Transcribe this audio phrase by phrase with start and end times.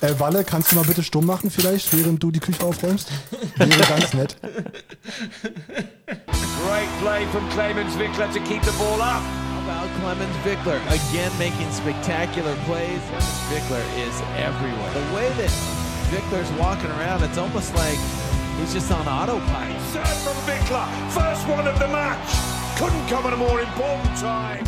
[0.00, 3.10] Äh, Walle, kannst du mal bitte stumm machen vielleicht, während du die Küche aufräumst?
[3.56, 4.36] Wäre ganz nett.
[6.06, 9.20] Great play from Clemens Wickler to keep the ball up.
[9.20, 13.00] How about Clemens Vickler again making spectacular plays?
[13.50, 14.90] Vickler is everywhere.
[14.94, 15.50] The way that
[16.10, 17.98] Vickler's walking around, it's almost like
[18.58, 19.80] he's just on autopilot.
[19.92, 22.28] Serve from Vickler, first one of the match.
[22.78, 24.64] Couldn't come at a more important time.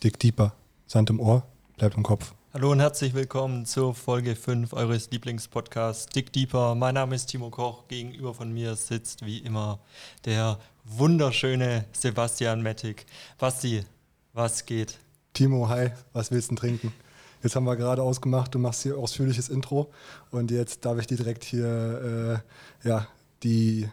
[0.00, 0.52] Dick Deeper,
[0.86, 1.44] Sand im Ohr,
[1.78, 2.34] bleibt im Kopf.
[2.52, 6.74] Hallo und herzlich willkommen zur Folge 5 eures Lieblingspodcasts Dick Deeper.
[6.74, 7.86] Mein Name ist Timo Koch.
[7.86, 9.78] Gegenüber von mir sitzt wie immer
[10.24, 13.06] der wunderschöne Sebastian Mettig.
[13.38, 13.84] Basti,
[14.32, 14.98] was geht?
[15.32, 16.92] Timo, hi, was willst du trinken?
[17.40, 19.92] Jetzt haben wir gerade ausgemacht, du machst hier ausführliches Intro
[20.32, 22.42] und jetzt darf ich dir direkt hier
[22.84, 23.06] äh, ja,
[23.44, 23.88] die,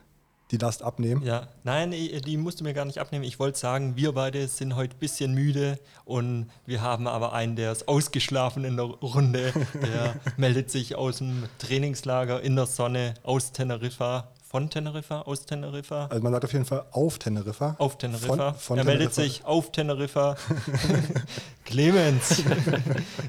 [0.52, 1.24] die Last abnehmen.
[1.24, 3.24] Ja, nein, die musst du mir gar nicht abnehmen.
[3.26, 7.56] Ich wollte sagen, wir beide sind heute ein bisschen müde und wir haben aber einen,
[7.56, 9.54] der ist ausgeschlafen in der Runde.
[9.82, 14.30] Der meldet sich aus dem Trainingslager in der Sonne aus Teneriffa.
[14.50, 15.24] Von Teneriffa?
[15.24, 16.06] Aus Teneriffa?
[16.06, 17.76] Also man sagt auf jeden Fall auf Teneriffa.
[17.80, 18.54] Auf Teneriffa.
[18.54, 19.22] Von, von er meldet Teneriffa.
[19.22, 20.38] sich auf Teneriffa.
[21.66, 22.44] Clemens,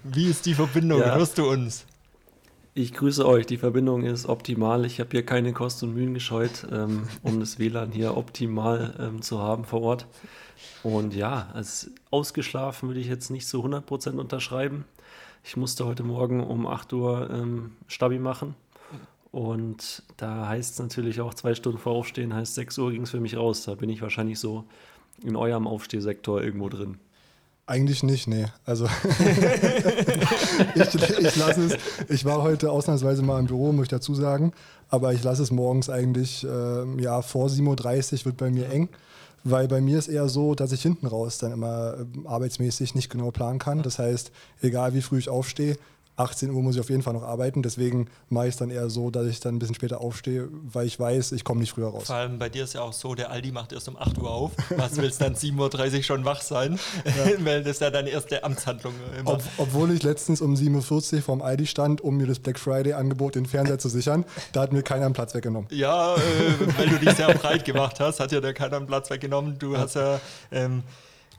[0.04, 1.00] wie ist die Verbindung?
[1.00, 1.16] Ja.
[1.16, 1.84] Hörst du uns?
[2.78, 3.44] Ich grüße euch.
[3.44, 4.84] Die Verbindung ist optimal.
[4.84, 9.20] Ich habe hier keine Kosten und Mühen gescheut, ähm, um das WLAN hier optimal ähm,
[9.20, 10.06] zu haben vor Ort.
[10.84, 14.84] Und ja, als ausgeschlafen würde ich jetzt nicht zu 100% unterschreiben.
[15.42, 18.54] Ich musste heute Morgen um 8 Uhr ähm, Stabi machen.
[19.32, 23.10] Und da heißt es natürlich auch zwei Stunden vor Aufstehen, heißt 6 Uhr ging es
[23.10, 23.64] für mich raus.
[23.64, 24.62] Da bin ich wahrscheinlich so
[25.24, 26.98] in eurem Aufstehsektor irgendwo drin.
[27.68, 28.46] Eigentlich nicht, nee.
[28.64, 28.86] Also
[30.74, 31.76] ich, ich lasse es.
[32.08, 34.54] Ich war heute ausnahmsweise mal im Büro, muss ich dazu sagen.
[34.88, 38.88] Aber ich lasse es morgens eigentlich, ähm, ja, vor 7.30 Uhr wird bei mir eng.
[39.44, 43.10] Weil bei mir ist eher so, dass ich hinten raus dann immer ähm, arbeitsmäßig nicht
[43.10, 43.82] genau planen kann.
[43.82, 45.76] Das heißt, egal wie früh ich aufstehe,
[46.18, 47.62] 18 Uhr muss ich auf jeden Fall noch arbeiten.
[47.62, 50.86] Deswegen mache ich es dann eher so, dass ich dann ein bisschen später aufstehe, weil
[50.86, 52.04] ich weiß, ich komme nicht früher raus.
[52.06, 54.30] Vor allem bei dir ist ja auch so, der Aldi macht erst um 8 Uhr
[54.30, 54.52] auf.
[54.76, 56.78] Was willst dann 7.30 Uhr schon wach sein?
[57.40, 59.34] Weil das ist ja deine erste Amtshandlung immer.
[59.34, 63.34] Ob, obwohl ich letztens um 7.40 Uhr vorm Aldi stand, um mir das Black Friday-Angebot
[63.34, 65.68] den Fernseher zu sichern, da hat mir keiner einen Platz weggenommen.
[65.70, 66.18] Ja, äh,
[66.76, 69.58] weil du dich sehr breit gemacht hast, hat ja da keiner einen Platz weggenommen.
[69.58, 70.20] Du hast ja
[70.50, 70.82] ähm,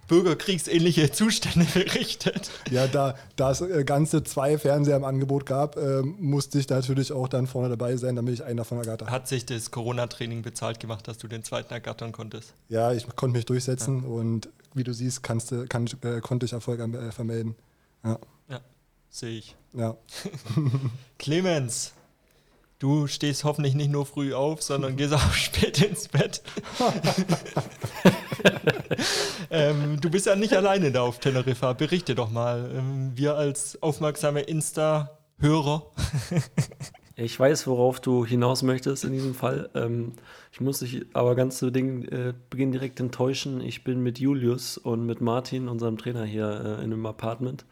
[0.09, 2.52] bürgerkriegsähnliche Zustände berichtet.
[2.70, 7.14] Ja, da, da es äh, ganze zwei Fernseher im Angebot gab, ähm, musste ich natürlich
[7.14, 9.09] auch dann vorne dabei sein, damit ich einen davon ergattert.
[9.09, 12.53] Hat sich das Corona-Training bezahlt gemacht, dass du den zweiten ergattern konntest?
[12.68, 16.80] Ja, ich konnte mich durchsetzen und wie du siehst, kannst, kann, äh, konnte ich Erfolg
[16.81, 17.56] äh, vermelden.
[18.03, 18.19] Ja,
[18.50, 18.59] Ja,
[19.09, 19.56] sehe ich.
[19.74, 19.96] ja.
[21.18, 21.94] Clemens,
[22.79, 26.41] du stehst hoffentlich nicht nur früh auf, sondern gehst auch spät ins Bett.
[29.51, 31.73] ähm, du bist ja nicht alleine da auf Teneriffa.
[31.73, 32.72] Berichte doch mal.
[32.73, 35.85] Ähm, wir als aufmerksame Insta-Hörer.
[37.22, 39.69] Ich weiß, worauf du hinaus möchtest in diesem Fall.
[39.75, 40.13] Ähm,
[40.53, 43.59] ich muss dich aber ganz zu Ding, äh, Beginn direkt enttäuschen.
[43.59, 47.66] Ich bin mit Julius und mit Martin, unserem Trainer hier, äh, in einem Apartment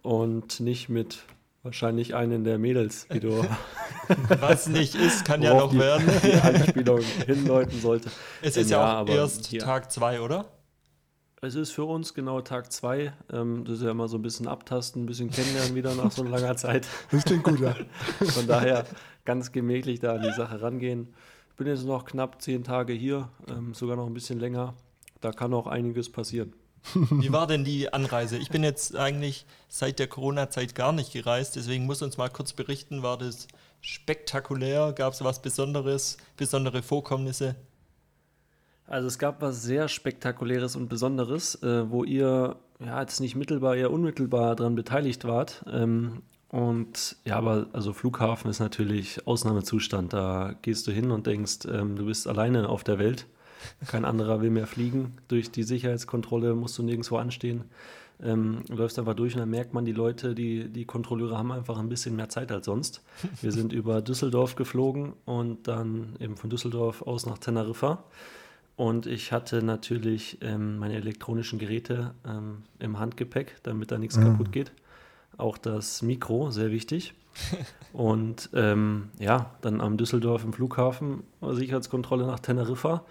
[0.00, 1.26] und nicht mit
[1.66, 3.44] wahrscheinlich einen der Mädels, die du
[4.40, 6.08] Was nicht ist, kann ja noch die, werden.
[6.22, 8.08] die Anspielung hindeuten sollte.
[8.40, 10.46] Es Ähm, ist ja, auch erst hier- Tag 2, oder?
[11.42, 13.12] Es ist für uns genau Tag zwei.
[13.30, 16.24] Ähm, das ist ja immer so ein bisschen abtasten, ein bisschen kennenlernen wieder nach so
[16.24, 16.86] langer Zeit.
[17.10, 17.74] Das klingt gut, ja.
[18.24, 18.84] Von daher
[19.24, 21.12] ganz gemächlich da an die Sache rangehen.
[21.50, 24.74] Ich bin jetzt noch knapp zehn Tage hier, ähm, sogar noch ein bisschen länger.
[25.20, 26.54] Da kann auch einiges passieren.
[26.94, 28.36] Wie war denn die Anreise?
[28.38, 32.52] Ich bin jetzt eigentlich seit der Corona-Zeit gar nicht gereist, deswegen muss uns mal kurz
[32.52, 33.48] berichten, war das
[33.80, 34.92] spektakulär?
[34.92, 37.56] Gab es was Besonderes, besondere Vorkommnisse?
[38.86, 43.74] Also es gab was sehr Spektakuläres und Besonderes, äh, wo ihr ja jetzt nicht mittelbar,
[43.74, 45.64] eher unmittelbar daran beteiligt wart.
[45.70, 50.12] Ähm, und ja, aber also Flughafen ist natürlich Ausnahmezustand.
[50.12, 53.26] Da gehst du hin und denkst, ähm, du bist alleine auf der Welt.
[53.86, 55.14] Kein anderer will mehr fliegen.
[55.28, 57.64] Durch die Sicherheitskontrolle musst du nirgendwo anstehen.
[58.22, 61.52] Ähm, du läufst einfach durch und dann merkt man, die Leute, die, die Kontrolleure haben
[61.52, 63.02] einfach ein bisschen mehr Zeit als sonst.
[63.42, 68.04] Wir sind über Düsseldorf geflogen und dann eben von Düsseldorf aus nach Teneriffa.
[68.76, 74.52] Und ich hatte natürlich ähm, meine elektronischen Geräte ähm, im Handgepäck, damit da nichts kaputt
[74.52, 74.72] geht.
[75.38, 77.14] Auch das Mikro, sehr wichtig.
[77.92, 83.04] Und ähm, ja, dann am Düsseldorf im Flughafen, Sicherheitskontrolle nach Teneriffa.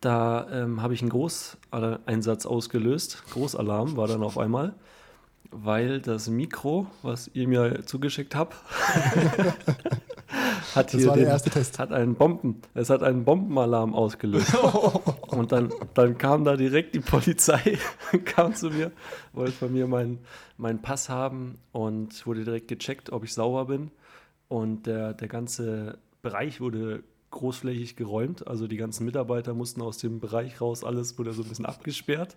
[0.00, 3.24] Da ähm, habe ich einen Großeinsatz ausgelöst.
[3.32, 4.74] Großalarm war dann auf einmal,
[5.50, 8.54] weil das Mikro, was ihr mir zugeschickt habt,
[10.74, 14.54] hat Das hier den, hat einen Bomben, es hat einen Bombenalarm ausgelöst.
[15.28, 17.78] und dann, dann kam da direkt die Polizei,
[18.24, 18.92] kam zu mir,
[19.32, 20.20] wollte von mir meinen
[20.58, 23.90] meinen Pass haben und wurde direkt gecheckt, ob ich sauber bin.
[24.48, 28.46] Und der, der ganze Bereich wurde großflächig geräumt.
[28.46, 32.36] Also die ganzen Mitarbeiter mussten aus dem Bereich raus, alles wurde so ein bisschen abgesperrt.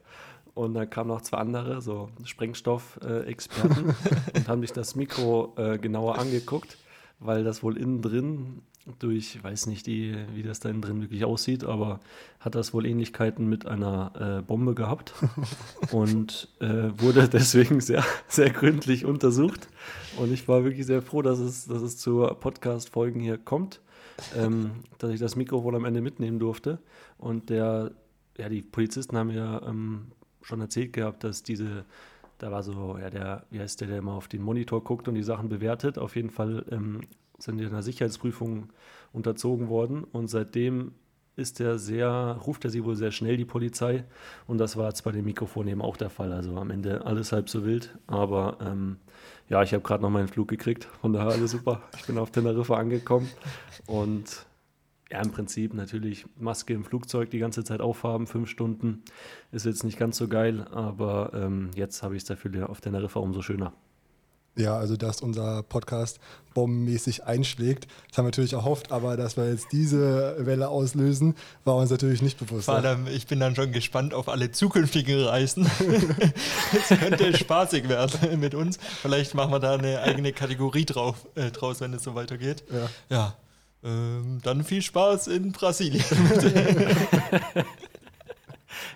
[0.54, 3.96] Und dann kamen noch zwei andere, so Sprengstoff-Experten,
[4.36, 6.78] und haben sich das Mikro äh, genauer angeguckt,
[7.20, 8.62] weil das wohl innen drin
[9.00, 12.00] durch, ich weiß nicht, die, wie das da innen drin wirklich aussieht, aber
[12.40, 15.14] hat das wohl Ähnlichkeiten mit einer äh, Bombe gehabt
[15.92, 19.68] und äh, wurde deswegen sehr, sehr gründlich untersucht.
[20.18, 23.82] Und ich war wirklich sehr froh, dass es, dass es zu Podcast-Folgen hier kommt,
[24.36, 26.80] ähm, dass ich das Mikrofon am Ende mitnehmen durfte.
[27.18, 27.92] Und der,
[28.38, 30.08] ja, die Polizisten haben ja ähm,
[30.42, 31.86] schon erzählt gehabt, dass diese,
[32.38, 35.16] da war so, ja, der, wie heißt der, der immer auf den Monitor guckt und
[35.16, 35.98] die Sachen bewertet.
[35.98, 37.02] Auf jeden Fall ähm,
[37.38, 38.70] sind die einer Sicherheitsprüfung
[39.14, 40.94] unterzogen worden und seitdem
[41.36, 44.04] ist er sehr, ruft er sie wohl sehr schnell, die Polizei.
[44.48, 46.34] Und das war jetzt bei dem Mikrofon eben auch der Fall.
[46.34, 47.98] Also am Ende alles halb so wild.
[48.08, 48.98] Aber ähm,
[49.52, 50.86] ja, ich habe gerade noch meinen Flug gekriegt.
[51.02, 51.82] Von daher alles super.
[51.98, 53.30] Ich bin auf Teneriffa angekommen.
[53.86, 54.46] Und
[55.12, 59.04] ja, im Prinzip natürlich Maske im Flugzeug die ganze Zeit aufhaben, fünf Stunden.
[59.52, 63.20] Ist jetzt nicht ganz so geil, aber ähm, jetzt habe ich es dafür auf Teneriffa
[63.20, 63.74] umso schöner.
[64.56, 66.20] Ja, also dass unser Podcast
[66.54, 67.88] bombenmäßig einschlägt.
[68.10, 72.22] Das haben wir natürlich erhofft, aber dass wir jetzt diese Welle auslösen, war uns natürlich
[72.22, 72.66] nicht bewusst.
[72.66, 75.70] Vor allem, ich bin dann schon gespannt auf alle zukünftigen Reisen.
[76.74, 78.78] Es könnte spaßig werden mit uns.
[79.02, 82.64] Vielleicht machen wir da eine eigene Kategorie drauf, äh, draus, wenn es so weitergeht.
[82.72, 82.90] Ja.
[83.10, 83.36] Ja.
[83.84, 86.04] Ähm, dann viel Spaß in Brasilien.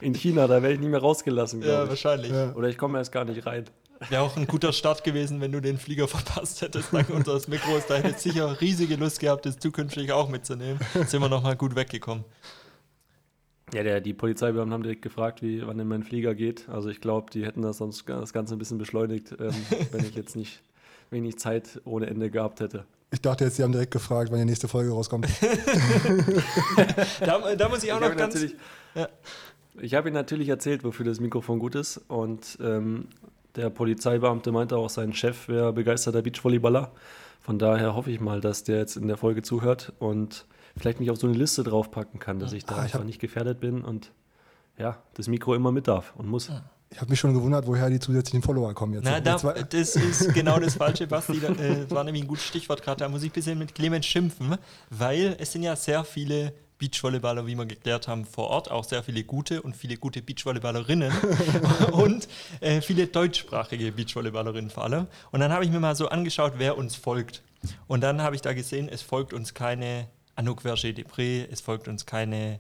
[0.02, 1.90] In China, da werde ich nicht mehr rausgelassen, ja, glaube ich.
[1.90, 2.32] wahrscheinlich.
[2.32, 2.54] Ja.
[2.54, 3.66] Oder ich komme erst gar nicht rein.
[4.10, 7.88] Wäre auch ein guter Start gewesen, wenn du den Flieger verpasst hättest dank unseres Mikros.
[7.88, 10.80] Da hättest du sicher riesige Lust gehabt, das zukünftig auch mitzunehmen.
[11.08, 12.26] Sind wir nochmal gut weggekommen.
[13.74, 16.70] Ja, der, die Polizeibeamten haben direkt gefragt, wie, wann denn mein Flieger geht.
[16.70, 19.54] Also ich glaube, die hätten das sonst das Ganze ein bisschen beschleunigt, ähm,
[19.92, 20.62] wenn ich jetzt nicht
[21.10, 22.86] wenig Zeit ohne Ende gehabt hätte.
[23.12, 25.28] Ich dachte jetzt, Sie haben direkt gefragt, wann die nächste Folge rauskommt.
[27.20, 28.46] Da, da muss ich auch Ich noch ganz.
[28.94, 29.08] Ja.
[29.80, 31.98] ich habe ihm natürlich erzählt, wofür das Mikrofon gut ist.
[32.08, 33.08] Und ähm,
[33.56, 36.92] der Polizeibeamte meinte auch, sein Chef wäre begeisterter Beachvolleyballer.
[37.42, 40.46] Von daher hoffe ich mal, dass der jetzt in der Folge zuhört und
[40.78, 43.20] vielleicht mich auf so eine Liste draufpacken kann, dass ich da Ah, ich einfach nicht
[43.20, 44.12] gefährdet bin und
[44.78, 46.52] ja, das Mikro immer mit darf und muss.
[46.90, 49.06] Ich habe mich schon gewundert, woher die zusätzlichen Follower kommen jetzt.
[49.06, 51.38] Na, da, das ist genau das Falsche, Basti.
[51.38, 53.00] Äh, war nämlich ein gutes Stichwort gerade.
[53.00, 54.56] Da muss ich ein bisschen mit Clemens schimpfen,
[54.90, 58.70] weil es sind ja sehr viele Beachvolleyballer, wie wir geklärt haben, vor Ort.
[58.70, 61.12] Auch sehr viele gute und viele gute Beachvolleyballerinnen
[61.92, 62.28] und
[62.60, 65.08] äh, viele deutschsprachige Beachvolleyballerinnen vor allem.
[65.32, 67.44] Und dann habe ich mir mal so angeschaut, wer uns folgt.
[67.88, 72.06] Und dann habe ich da gesehen, es folgt uns keine Anouk Verger-Depré, es folgt uns
[72.06, 72.60] keine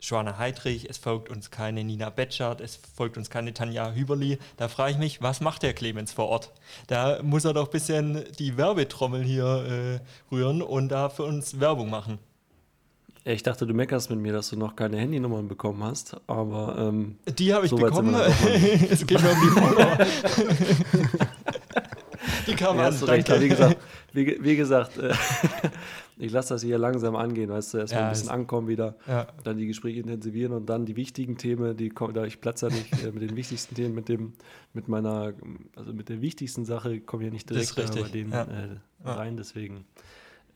[0.00, 4.38] Joanna Heidrich, es folgt uns keine Nina Betschart, es folgt uns keine Tanja Hüberli.
[4.56, 6.52] Da frage ich mich, was macht der Clemens vor Ort?
[6.86, 11.58] Da muss er doch ein bisschen die Werbetrommel hier äh, rühren und da für uns
[11.58, 12.18] Werbung machen.
[13.30, 17.16] Ich dachte, du meckerst mit mir, dass du noch keine Handynummern bekommen hast, aber ähm,
[17.38, 18.14] Die habe ich So bekommen.
[18.90, 19.98] es geht mir um die Follower.
[22.46, 23.28] die kamen Ja, an, hast du recht.
[23.30, 23.44] Aber danke.
[23.44, 23.76] Wie gesagt,
[24.12, 25.12] wie, wie gesagt äh,
[26.18, 29.26] ich lasse das hier langsam angehen, weißt du, erstmal Ja, ein bisschen ankommen wieder, Ja.
[29.44, 32.74] dann die Gespräche intensivieren und dann die wichtigen Themen, die kommen, da ich platze ja
[32.74, 34.32] nicht äh, mit den wichtigsten Themen, mit dem,
[34.72, 35.34] mit meiner,
[35.76, 38.46] also mit der wichtigsten Sache komme ich ja nicht direkt bei denen äh,
[39.04, 39.84] rein, deswegen.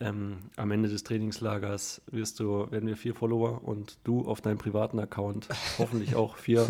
[0.03, 4.57] Ähm, am Ende des Trainingslagers wirst du, werden wir vier Follower und du auf deinem
[4.57, 6.67] privaten Account hoffentlich auch vier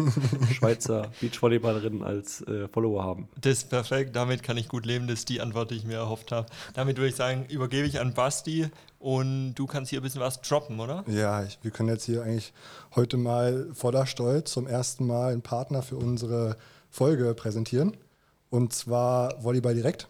[0.51, 3.27] Schweizer Beachvolleyballerinnen als äh, Follower haben.
[3.41, 5.95] Das ist perfekt, damit kann ich gut leben, das ist die Antwort, die ich mir
[5.95, 6.47] erhofft habe.
[6.75, 8.67] Damit würde ich sagen, übergebe ich an Basti
[8.99, 11.03] und du kannst hier ein bisschen was droppen, oder?
[11.07, 12.53] ja, ich, wir können jetzt hier eigentlich
[12.95, 16.55] heute mal voller Stolz zum ersten Mal einen Partner für unsere
[16.89, 17.97] Folge präsentieren.
[18.49, 20.07] Und zwar Volleyball Direkt.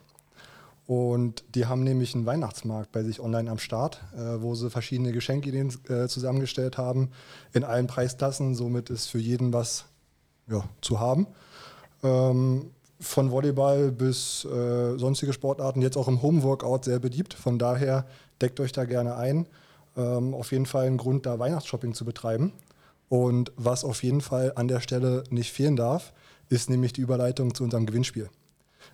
[0.85, 5.13] Und die haben nämlich einen Weihnachtsmarkt bei sich online am Start, äh, wo sie verschiedene
[5.13, 7.09] Geschenkideen äh, zusammengestellt haben
[7.53, 8.53] in allen Preisklassen.
[8.53, 9.85] Somit ist für jeden was
[10.47, 11.27] ja, zu haben.
[12.03, 17.33] Ähm, von Volleyball bis äh, sonstige Sportarten, jetzt auch im Homeworkout sehr beliebt.
[17.33, 18.05] Von daher
[18.41, 19.47] deckt euch da gerne ein.
[19.95, 22.51] Ähm, auf jeden Fall ein Grund, da Weihnachtsshopping zu betreiben.
[23.09, 26.13] Und was auf jeden Fall an der Stelle nicht fehlen darf,
[26.49, 28.29] ist nämlich die Überleitung zu unserem Gewinnspiel.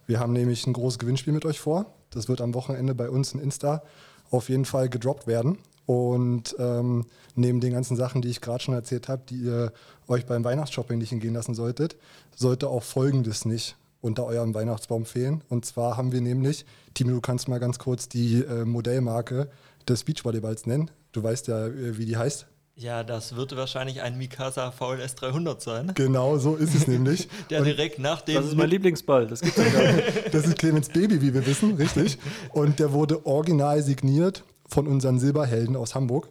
[0.08, 1.93] Wir haben nämlich ein großes Gewinnspiel mit euch vor.
[2.10, 3.84] Das wird am Wochenende bei uns in Insta
[4.31, 5.58] auf jeden Fall gedroppt werden.
[5.86, 9.74] Und ähm, neben den ganzen Sachen, die ich gerade schon erzählt habe, die ihr
[10.08, 11.98] euch beim Weihnachtsshopping nicht entgehen lassen solltet,
[12.36, 15.43] sollte auch Folgendes nicht unter eurem Weihnachtsbaum fehlen.
[15.50, 19.50] Und zwar haben wir nämlich, Timo, du kannst mal ganz kurz die äh, Modellmarke
[19.88, 20.91] des Beachvolleyballs nennen.
[21.12, 22.46] Du weißt ja, äh, wie die heißt.
[22.79, 25.91] Ja, das wird wahrscheinlich ein Mikasa VLS 300 sein.
[25.95, 27.27] Genau, so ist es nämlich.
[27.50, 28.36] Der direkt nach dem.
[28.36, 30.07] Das ist mein Lieblingsball, das gibt's ja gar nicht.
[30.31, 32.17] Das ist Clemens Baby, wie wir wissen, richtig.
[32.53, 36.29] Und der wurde original signiert von unseren Silberhelden aus Hamburg.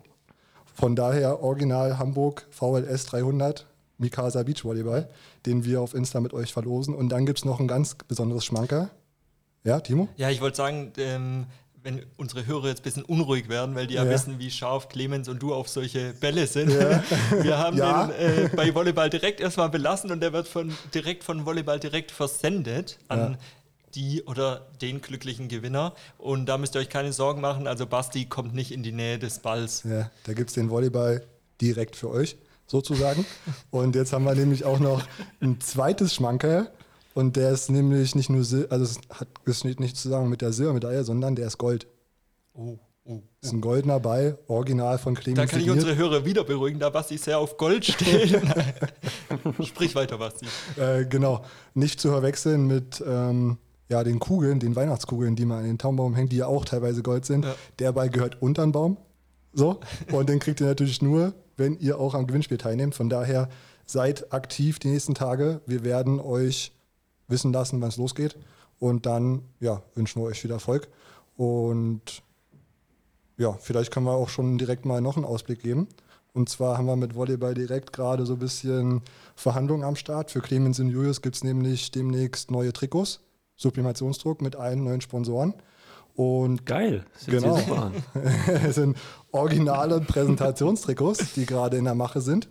[0.75, 3.67] Von daher original Hamburg VLS 300
[3.99, 5.11] Mikasa Beachvolleyball,
[5.45, 6.95] den wir auf Insta mit euch verlosen.
[6.95, 8.89] Und dann gibt es noch ein ganz besonderes Schmanker.
[9.65, 10.09] Ja, Timo?
[10.17, 11.47] Ja, ich wollte sagen, ähm,
[11.89, 14.11] wenn unsere Hörer jetzt ein bisschen unruhig werden, weil die ja, Ja.
[14.11, 16.69] wissen, wie scharf Clemens und du auf solche Bälle sind.
[16.69, 18.07] Wir haben Ja.
[18.09, 22.11] den äh, bei Volleyball direkt erstmal belassen und der wird von, direkt von Volleyball direkt
[22.11, 23.39] versendet an Ja.
[23.95, 25.95] die oder den glücklichen Gewinner.
[26.19, 27.67] Und da müsst ihr euch keine Sorgen machen.
[27.67, 29.83] Also Basti kommt nicht in die Nähe des Balls.
[29.85, 31.23] Ja, da gibt es den Volleyball
[31.63, 33.25] direkt für euch, sozusagen.
[33.71, 35.03] Und jetzt haben wir nämlich auch noch
[35.41, 36.71] ein zweites Schmankerl.
[37.19, 40.41] Und der ist nämlich nicht nur, Sil also es hat es steht nicht zusammen mit
[40.41, 41.89] der Silbermedaille, sondern der ist Gold.
[42.55, 43.23] Oh, oh.
[43.41, 45.85] Das ist ein goldener Ball, original von Clemens Da kann ich signiert.
[45.85, 48.41] unsere Hörer wieder beruhigen, da Basti sehr auf Gold steht.
[49.65, 50.47] Sprich weiter, Basti.
[50.77, 51.45] Äh, genau,
[51.75, 53.59] nicht zu verwechseln mit ähm,
[53.89, 57.03] ja, den Kugeln, den Weihnachtskugeln, die man an den Taumbaum hängt, die ja auch teilweise
[57.03, 57.45] Gold sind.
[57.45, 57.57] Ja.
[57.81, 58.97] Der Ball gehört unter den Baum.
[59.53, 59.81] So,
[60.13, 62.95] und den kriegt ihr natürlich nur, wenn ihr auch am Gewinnspiel teilnehmt.
[62.95, 63.49] Von daher
[63.87, 65.63] seid aktiv die nächsten Tage.
[65.67, 66.78] Wir werden euch
[67.29, 68.37] wissen lassen, wann es losgeht.
[68.79, 70.89] Und dann ja, wünschen wir euch viel Erfolg.
[71.37, 72.23] Und
[73.37, 75.89] ja, vielleicht können wir auch schon direkt mal noch einen Ausblick geben.
[76.35, 79.03] Und zwar haben wir mit Volleyball direkt gerade so ein bisschen
[79.35, 80.31] Verhandlungen am Start.
[80.31, 83.21] Für Clemens und Julius gibt es nämlich demnächst neue Trikots,
[83.57, 85.55] Sublimationsdruck mit allen neuen Sponsoren.
[86.15, 87.59] Und Geil, Genau.
[88.65, 88.97] es sind
[89.31, 92.49] originale Präsentationstrikots, die gerade in der Mache sind.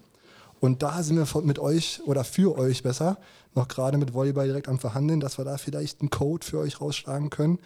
[0.60, 3.18] Und da sind wir mit euch oder für euch besser
[3.58, 6.80] noch gerade mit Volleyball direkt am Verhandeln, dass wir da vielleicht einen Code für euch
[6.80, 7.60] rausschlagen können,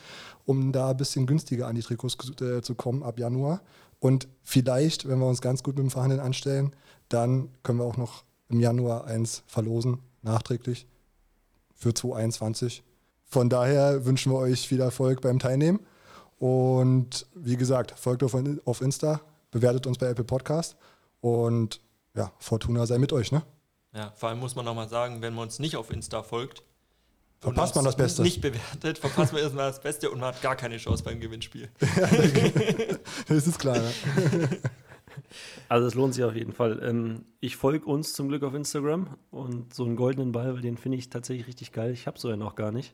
[0.46, 3.62] um da ein bisschen günstiger an die Trikots äh, zu kommen ab Januar.
[4.00, 6.76] Und vielleicht, wenn wir uns ganz gut mit dem Verhandeln anstellen,
[7.10, 10.88] dann können wir auch noch im Januar eins verlosen, nachträglich
[11.76, 12.84] für 2021.
[13.26, 15.80] Von daher wünschen wir euch viel Erfolg beim Teilnehmen.
[16.40, 19.22] Und wie gesagt, folgt auf, auf Insta,
[19.52, 20.76] bewertet uns bei Apple Podcast
[21.22, 21.80] und
[22.16, 23.44] ja, Fortuna sei mit euch, ne?
[23.94, 26.64] Ja, vor allem muss man nochmal sagen, wenn man uns nicht auf Insta folgt,
[27.42, 28.22] Verpasst man das Beste.
[28.22, 31.70] Nicht bewertet, verpasst man erstmal das Beste und man hat gar keine Chance beim Gewinnspiel.
[33.28, 33.78] Das ist klar.
[33.78, 33.92] Ne?
[35.70, 36.82] Also es lohnt sich auf jeden Fall.
[36.84, 40.78] Ähm, ich folge uns zum Glück auf Instagram und so einen goldenen Ball, weil den
[40.78, 41.92] finde ich tatsächlich richtig geil.
[41.92, 42.94] Ich habe so ja noch gar nicht.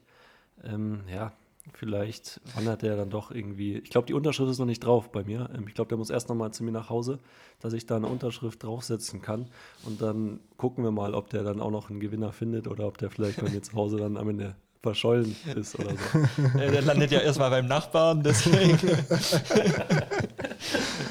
[0.63, 1.33] Ähm, ja,
[1.73, 3.77] vielleicht wandert der dann doch irgendwie.
[3.77, 5.49] Ich glaube, die Unterschrift ist noch nicht drauf bei mir.
[5.55, 7.19] Ähm, ich glaube, der muss erst noch mal zu mir nach Hause,
[7.59, 9.47] dass ich da eine Unterschrift draufsetzen kann.
[9.85, 12.97] Und dann gucken wir mal, ob der dann auch noch einen Gewinner findet oder ob
[12.97, 16.57] der vielleicht bei mir zu Hause dann am Ende verschollen ist oder so.
[16.59, 18.77] Äh, der landet ja erstmal beim Nachbarn, deswegen.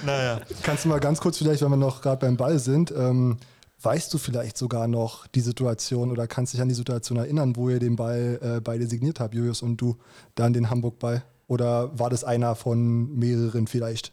[0.07, 0.41] naja.
[0.63, 3.39] Kannst du mal ganz kurz vielleicht, wenn wir noch gerade beim Ball sind, ähm,
[3.87, 7.69] weißt du vielleicht sogar noch die Situation oder kannst dich an die Situation erinnern, wo
[7.71, 9.97] ihr den Ball äh, beide signiert habt, Julius und du,
[10.35, 11.25] dann den Hamburg-Ball?
[11.49, 14.13] Oder war das einer von mehreren vielleicht?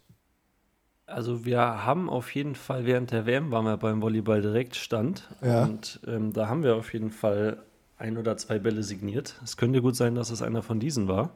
[1.06, 5.28] Also wir haben auf jeden Fall während der WM waren wir beim Volleyball direkt stand
[5.42, 5.64] Ja.
[5.66, 7.58] und ähm, da haben wir auf jeden Fall
[7.98, 9.36] ein oder zwei Bälle signiert.
[9.44, 11.32] Es könnte gut sein, dass es einer von diesen war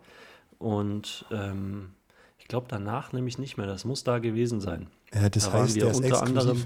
[0.57, 1.89] und ähm,
[2.39, 3.67] ich glaube danach nämlich nicht mehr.
[3.67, 4.87] Das muss da gewesen sein.
[5.13, 6.37] Ja, das da waren heißt, wir der ist unter exklusiv.
[6.39, 6.63] anderem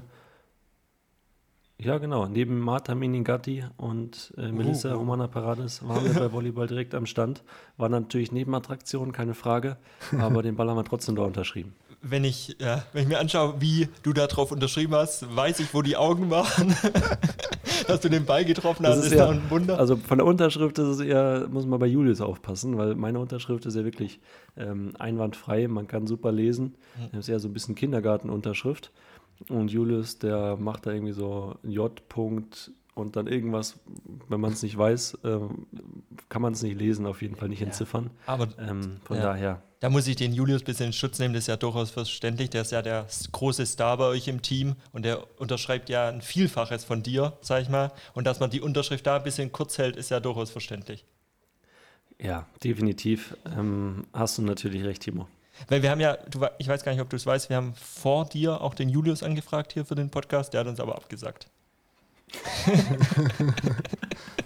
[1.81, 4.99] ja genau neben Marta Meningatti und äh, Melissa Oh, oh.
[4.99, 7.43] Romana Parades waren wir bei Volleyball direkt am Stand.
[7.77, 9.77] War natürlich Nebenattraktion, keine Frage,
[10.19, 11.73] aber den Ball haben wir trotzdem da unterschrieben.
[12.03, 15.71] Wenn ich, ja, wenn ich mir anschaue, wie du da drauf unterschrieben hast, weiß ich,
[15.73, 16.75] wo die Augen waren.
[17.87, 19.77] Dass du den Ball getroffen hast, Das ist, ist ja- ein Wunder.
[19.77, 23.65] Also von der Unterschrift ist es eher, muss man bei Julius aufpassen, weil meine Unterschrift
[23.67, 24.19] ist ja wirklich
[24.57, 26.75] ähm, einwandfrei, man kann super lesen.
[27.11, 28.91] Das ist eher so ein bisschen Kindergartenunterschrift.
[29.49, 33.79] Und Julius, der macht da irgendwie so ein J-Punkt und dann irgendwas,
[34.27, 35.65] wenn man es nicht weiß, ähm,
[36.29, 38.09] kann man es nicht lesen, auf jeden Fall nicht entziffern.
[38.25, 39.23] Aber Ähm, von Ja.
[39.23, 41.89] daher, da muss ich den Julius ein bisschen in Schutz nehmen, das ist ja durchaus
[41.89, 42.49] verständlich.
[42.51, 46.21] Der ist ja der große Star bei euch im Team und der unterschreibt ja ein
[46.21, 47.91] Vielfaches von dir, sag ich mal.
[48.13, 51.05] Und dass man die Unterschrift da ein bisschen kurz hält, ist ja durchaus verständlich.
[52.19, 55.27] ja, definitiv ähm, hast du natürlich recht, Timo.
[55.67, 57.73] Weil wir haben ja, du, ich weiß gar nicht, ob du es weißt, wir haben
[57.75, 61.47] vor dir auch den Julius angefragt hier für den Podcast, der hat uns aber abgesagt.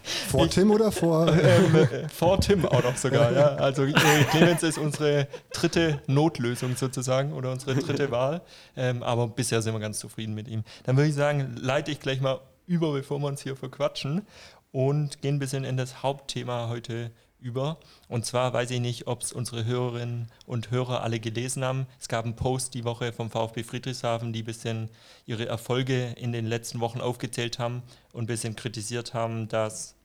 [0.05, 1.27] Vor Tim oder vor?
[1.33, 3.55] ähm, äh, vor Tim auch noch sogar, ja.
[3.55, 3.93] Also äh,
[4.29, 8.41] Clemens ist unsere dritte Notlösung sozusagen oder unsere dritte Wahl.
[8.75, 10.63] Ähm, aber bisher sind wir ganz zufrieden mit ihm.
[10.83, 14.25] Dann würde ich sagen, leite ich gleich mal über, bevor wir uns hier verquatschen.
[14.71, 17.11] und gehen ein bisschen in das Hauptthema heute
[17.45, 17.77] über.
[18.09, 21.85] Und zwar weiß ich nicht, ob es unsere Hörerinnen und Hörer alle gelesen haben.
[21.99, 24.89] Es gab einen Post die Woche vom VfB Friedrichshafen, die ein bisschen
[25.27, 29.95] ihre Erfolge in den letzten Wochen aufgezählt haben und ein bisschen kritisiert haben, dass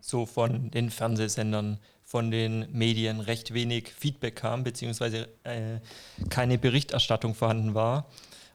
[0.00, 5.80] so von den Fernsehsendern, von den Medien recht wenig Feedback kam, beziehungsweise äh,
[6.28, 8.06] keine Berichterstattung vorhanden war.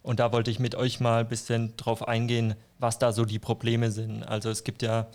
[0.02, 3.40] Und da wollte ich mit euch mal ein bisschen drauf eingehen, was da so die
[3.40, 4.24] Probleme sind.
[4.24, 5.08] Also es gibt ja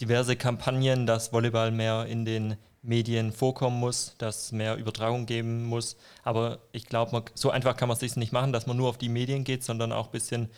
[0.00, 5.64] diverse Kampagnen, dass Volleyball mehr in den Medien vorkommen muss, dass es mehr Übertragung geben
[5.64, 5.96] muss.
[6.22, 8.98] Aber ich glaube, so einfach kann man es sich nicht machen, dass man nur auf
[8.98, 10.48] die Medien geht, sondern auch ein bisschen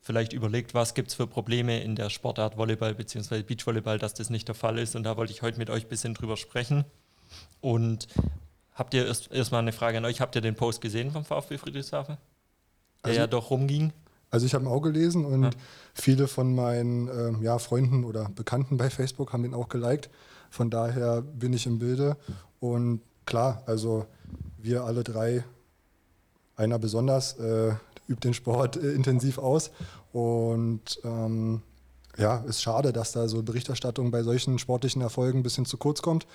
[0.00, 3.42] vielleicht überlegt, was gibt es für Probleme in der Sportart Volleyball bzw.
[3.42, 4.96] Beachvolleyball, dass das nicht der Fall ist.
[4.96, 6.84] Und da wollte ich heute mit euch ein bisschen drüber sprechen.
[7.60, 8.08] Und
[8.74, 11.58] habt ihr erst, erstmal eine Frage an euch, habt ihr den Post gesehen vom VfB
[11.58, 12.16] Friedrichshafen?
[13.04, 13.92] Der also, ja doch rumging.
[14.30, 15.50] Also ich habe ihn auch gelesen und ja.
[15.92, 20.08] viele von meinen äh, ja, Freunden oder Bekannten bei Facebook haben ihn auch geliked.
[20.50, 22.16] Von daher bin ich im Bilde.
[22.60, 24.06] Und klar, also
[24.58, 25.44] wir alle drei,
[26.56, 27.74] einer besonders, äh,
[28.08, 29.70] übt den Sport äh, intensiv aus.
[30.12, 31.62] Und ähm,
[32.16, 36.02] ja, ist schade, dass da so Berichterstattung bei solchen sportlichen Erfolgen ein bisschen zu kurz
[36.02, 36.26] kommt.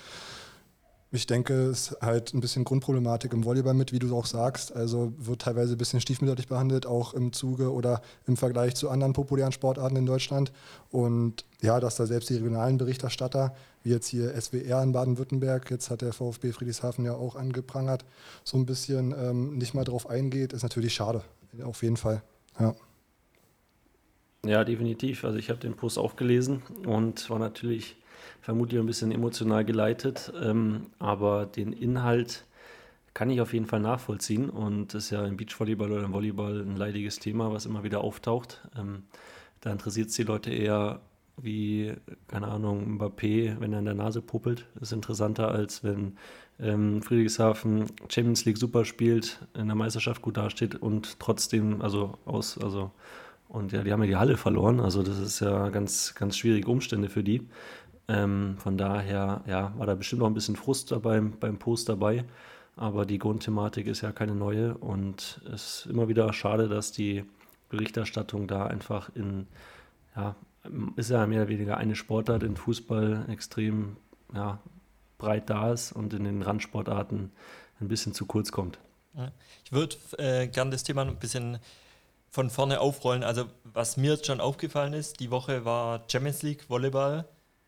[1.16, 4.76] Ich denke, es ist halt ein bisschen Grundproblematik im Volleyball mit, wie du auch sagst.
[4.76, 9.14] Also wird teilweise ein bisschen stiefmütterlich behandelt, auch im Zuge oder im Vergleich zu anderen
[9.14, 10.52] populären Sportarten in Deutschland.
[10.90, 15.88] Und ja, dass da selbst die regionalen Berichterstatter, wie jetzt hier SWR in Baden-Württemberg, jetzt
[15.88, 18.04] hat der VfB Friedrichshafen ja auch angeprangert,
[18.44, 21.22] so ein bisschen ähm, nicht mal drauf eingeht, ist natürlich schade.
[21.64, 22.22] Auf jeden Fall.
[22.60, 22.74] Ja.
[24.44, 25.24] Ja, definitiv.
[25.24, 27.96] Also ich habe den Post auch gelesen und war natürlich
[28.46, 32.44] vermutlich ein bisschen emotional geleitet, ähm, aber den Inhalt
[33.12, 36.60] kann ich auf jeden Fall nachvollziehen und das ist ja im Beachvolleyball oder im Volleyball
[36.60, 38.60] ein leidiges Thema, was immer wieder auftaucht.
[38.78, 39.02] Ähm,
[39.62, 41.00] da interessiert es die Leute eher
[41.36, 41.92] wie,
[42.28, 44.64] keine Ahnung, Mbappé, wenn er in der Nase puppelt.
[44.80, 46.16] Ist interessanter, als wenn
[46.60, 52.58] ähm, Friedrichshafen Champions League super spielt, in der Meisterschaft gut dasteht und trotzdem, also aus,
[52.58, 52.92] also
[53.48, 54.80] und ja, die haben ja die Halle verloren.
[54.80, 57.42] Also das ist ja ganz, ganz schwierige Umstände für die.
[58.08, 62.24] Ähm, von daher ja, war da bestimmt noch ein bisschen Frust dabei, beim Post dabei.
[62.76, 67.24] Aber die Grundthematik ist ja keine neue und es ist immer wieder schade, dass die
[67.70, 69.46] Berichterstattung da einfach in,
[70.14, 70.36] ja,
[70.96, 73.96] ist ja mehr oder weniger eine Sportart in Fußball extrem
[74.34, 74.60] ja,
[75.18, 77.32] breit da ist und in den Randsportarten
[77.80, 78.78] ein bisschen zu kurz kommt.
[79.64, 81.58] Ich würde äh, gerne das Thema ein bisschen
[82.28, 83.24] von vorne aufrollen.
[83.24, 87.24] Also was mir jetzt schon aufgefallen ist, die Woche war Champions League Volleyball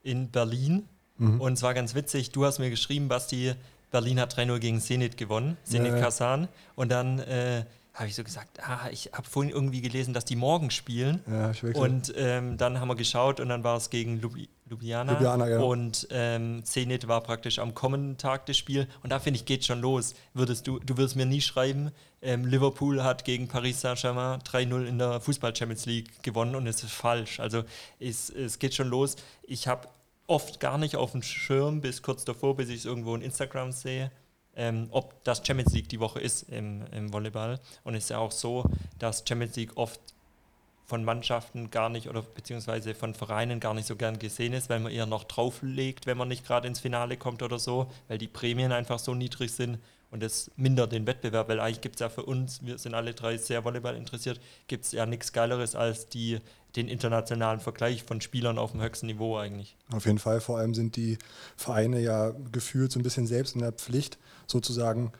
[0.08, 0.88] in Berlin.
[1.18, 1.40] Mhm.
[1.40, 3.54] Und es war ganz witzig, du hast mir geschrieben, Basti,
[3.90, 6.48] Berlin hat 3-0 gegen Zenit gewonnen, Zenit ja, Kasan.
[6.74, 7.64] Und dann äh,
[7.98, 11.20] habe ich so gesagt, ah, ich habe vorhin irgendwie gelesen, dass die morgen spielen.
[11.26, 15.12] Ja, und ähm, dann haben wir geschaut und dann war es gegen Lubi Ljubljana.
[15.12, 15.60] Ljubljana ja.
[15.60, 18.86] Und ähm, Zenit war praktisch am kommenden Tag das Spiel.
[19.02, 20.14] Und da finde ich, geht schon los.
[20.34, 21.90] Würdest du, du wirst mir nie schreiben,
[22.20, 26.92] ähm, Liverpool hat gegen Paris Saint-Germain 3-0 in der Fußball-Champions League gewonnen und es ist
[26.92, 27.40] falsch.
[27.40, 27.64] Also
[27.98, 29.16] es, es geht schon los.
[29.42, 29.88] Ich habe
[30.28, 33.72] oft gar nicht auf dem Schirm bis kurz davor, bis ich es irgendwo in Instagram
[33.72, 34.12] sehe
[34.58, 37.60] ähm, ob das Champions League die Woche ist im, im Volleyball.
[37.84, 38.64] Und es ist ja auch so,
[38.98, 40.00] dass Champions League oft
[40.84, 44.80] von Mannschaften gar nicht oder beziehungsweise von Vereinen gar nicht so gern gesehen ist, weil
[44.80, 48.26] man eher noch drauflegt, wenn man nicht gerade ins Finale kommt oder so, weil die
[48.26, 49.78] Prämien einfach so niedrig sind
[50.10, 53.14] und es mindert den Wettbewerb, weil eigentlich gibt es ja für uns, wir sind alle
[53.14, 56.40] drei sehr Volleyball interessiert, gibt es ja nichts Geileres als die,
[56.76, 59.76] den internationalen Vergleich von Spielern auf dem höchsten Niveau eigentlich.
[59.92, 61.18] Auf jeden Fall, vor allem sind die
[61.56, 65.12] Vereine ja gefühlt so ein bisschen selbst in der Pflicht, sozusagen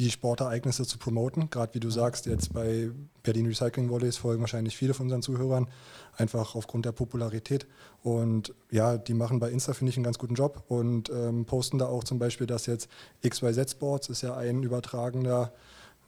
[0.00, 1.50] die Sportereignisse zu promoten.
[1.50, 2.90] Gerade wie du sagst, jetzt bei
[3.22, 5.68] Berlin Recycling Volleys folgen wahrscheinlich viele von unseren Zuhörern,
[6.16, 7.66] einfach aufgrund der Popularität.
[8.02, 11.78] Und ja, die machen bei Insta, finde ich, einen ganz guten Job und ähm, posten
[11.78, 12.88] da auch zum Beispiel, dass jetzt
[13.22, 15.52] XYZ Sports ist ja ein übertragender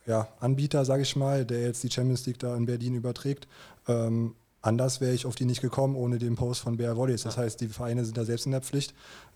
[0.07, 3.47] ja, Anbieter, sage ich mal, der jetzt die Champions League da in Berlin überträgt.
[3.87, 7.25] Ähm, anders wäre ich auf die nicht gekommen ohne den Post von BR Volleys.
[7.25, 8.95] Das heißt, die Vereine sind da selbst in der Pflicht,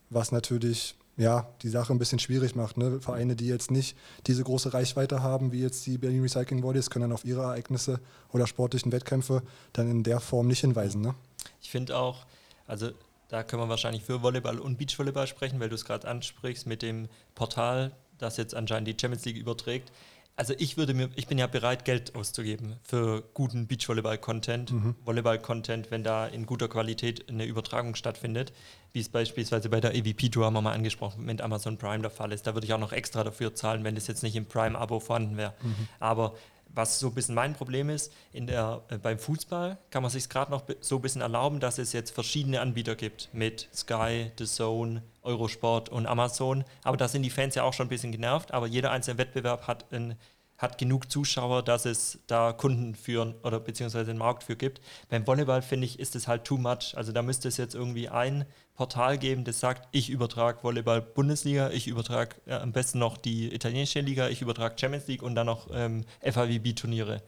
[0.09, 2.77] was natürlich ja, die Sache ein bisschen schwierig macht.
[2.77, 3.01] Ne?
[3.01, 7.05] Vereine, die jetzt nicht diese große Reichweite haben, wie jetzt die Berlin Recycling Bodies, können
[7.05, 8.01] dann auf ihre Ereignisse
[8.33, 11.01] oder sportlichen Wettkämpfe dann in der Form nicht hinweisen.
[11.01, 11.15] Ne?
[11.63, 12.27] Ich finde auch,
[12.67, 12.91] also
[13.29, 16.83] da können wir wahrscheinlich für Volleyball und Beachvolleyball sprechen, weil du es gerade ansprichst mit
[16.83, 19.91] dem Portal, das jetzt anscheinend die Champions League überträgt
[20.37, 24.95] also ich würde mir, ich bin ja bereit, Geld auszugeben für guten Beachvolleyball-Content, mhm.
[25.05, 28.53] Volleyball-Content, wenn da in guter Qualität eine Übertragung stattfindet,
[28.93, 32.33] wie es beispielsweise bei der EVP-Tour haben wir mal angesprochen, mit Amazon Prime der Fall
[32.33, 32.47] ist.
[32.47, 35.39] Da würde ich auch noch extra dafür zahlen, wenn das jetzt nicht im Prime-Abo vorhanden
[35.39, 35.55] wäre.
[35.63, 35.89] Mhm.
[36.01, 36.35] Aber
[36.77, 40.29] was so ein bisschen mein Problem ist, in der, äh, beim Fußball kann man sich
[40.29, 44.45] gerade noch so ein bisschen erlauben, dass es jetzt verschiedene Anbieter gibt mit Sky, The
[44.45, 46.65] Zone, Eurosport und Amazon.
[46.85, 49.67] Aber da sind die Fans ja auch schon ein bisschen genervt, aber jeder einzelne Wettbewerb
[49.67, 50.17] hat, ein,
[50.59, 54.81] hat genug Zuschauer, dass es da Kunden führen oder beziehungsweise einen Markt für gibt.
[55.09, 56.95] Beim Volleyball finde ich, ist es halt too much.
[56.95, 58.45] Also da müsste es jetzt irgendwie ein
[58.77, 63.53] Portal geben, das sagt, ich übertrage Volleyball Bundesliga, ich übertrage äh, am besten noch die
[63.53, 67.23] italienische Liga, ich übertrage Champions League und dann noch ähm, FAWB-Turniere.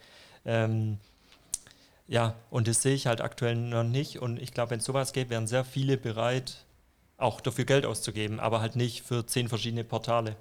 [0.44, 0.98] Ähm,
[2.06, 4.18] ja, und das sehe ich halt aktuell noch nicht.
[4.20, 6.64] Und ich glaube, wenn es sowas gäbe, wären sehr viele bereit,
[7.16, 10.36] auch dafür Geld auszugeben, aber halt nicht für zehn verschiedene Portale.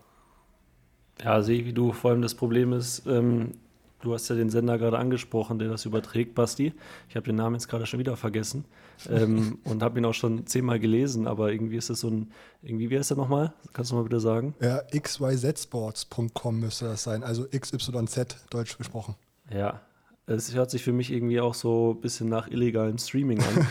[1.23, 3.53] Ja, sehe ich, wie du vor allem das Problem ist, ähm,
[4.01, 6.73] Du hast ja den Sender gerade angesprochen, der das überträgt, Basti.
[7.09, 8.65] Ich habe den Namen jetzt gerade schon wieder vergessen
[9.09, 12.31] ähm, und habe ihn auch schon zehnmal gelesen, aber irgendwie ist es so ein,
[12.61, 13.53] irgendwie, wie heißt der nochmal?
[13.73, 14.53] Kannst du mal bitte sagen?
[14.61, 19.15] Ja, xyzsports.com müsste das sein, also XYZ, deutsch gesprochen.
[19.51, 19.81] Ja,
[20.27, 23.67] es hört sich für mich irgendwie auch so ein bisschen nach illegalem Streaming an.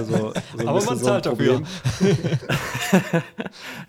[0.04, 0.32] so, so
[0.66, 1.62] aber man zahlt so dafür.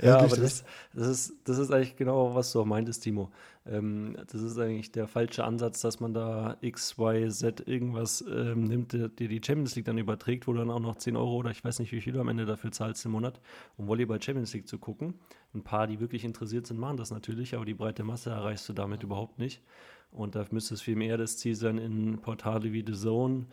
[0.01, 3.31] ja, aber das, das, ist, das ist eigentlich genau, was du auch meintest, Timo.
[3.65, 8.65] Ähm, das ist eigentlich der falsche Ansatz, dass man da X, Y, Z irgendwas ähm,
[8.65, 11.49] nimmt, der die Champions League dann überträgt, wo du dann auch noch 10 Euro oder
[11.49, 13.41] ich weiß nicht, wie viel du am Ende dafür zahlst im Monat,
[13.75, 15.15] um Volleyball Champions League zu gucken.
[15.55, 18.73] Ein paar, die wirklich interessiert sind, machen das natürlich, aber die breite Masse erreichst du
[18.73, 19.63] damit überhaupt nicht.
[20.13, 23.47] Und da müsste es viel mehr das Ziel sein, in Portale wie The Zone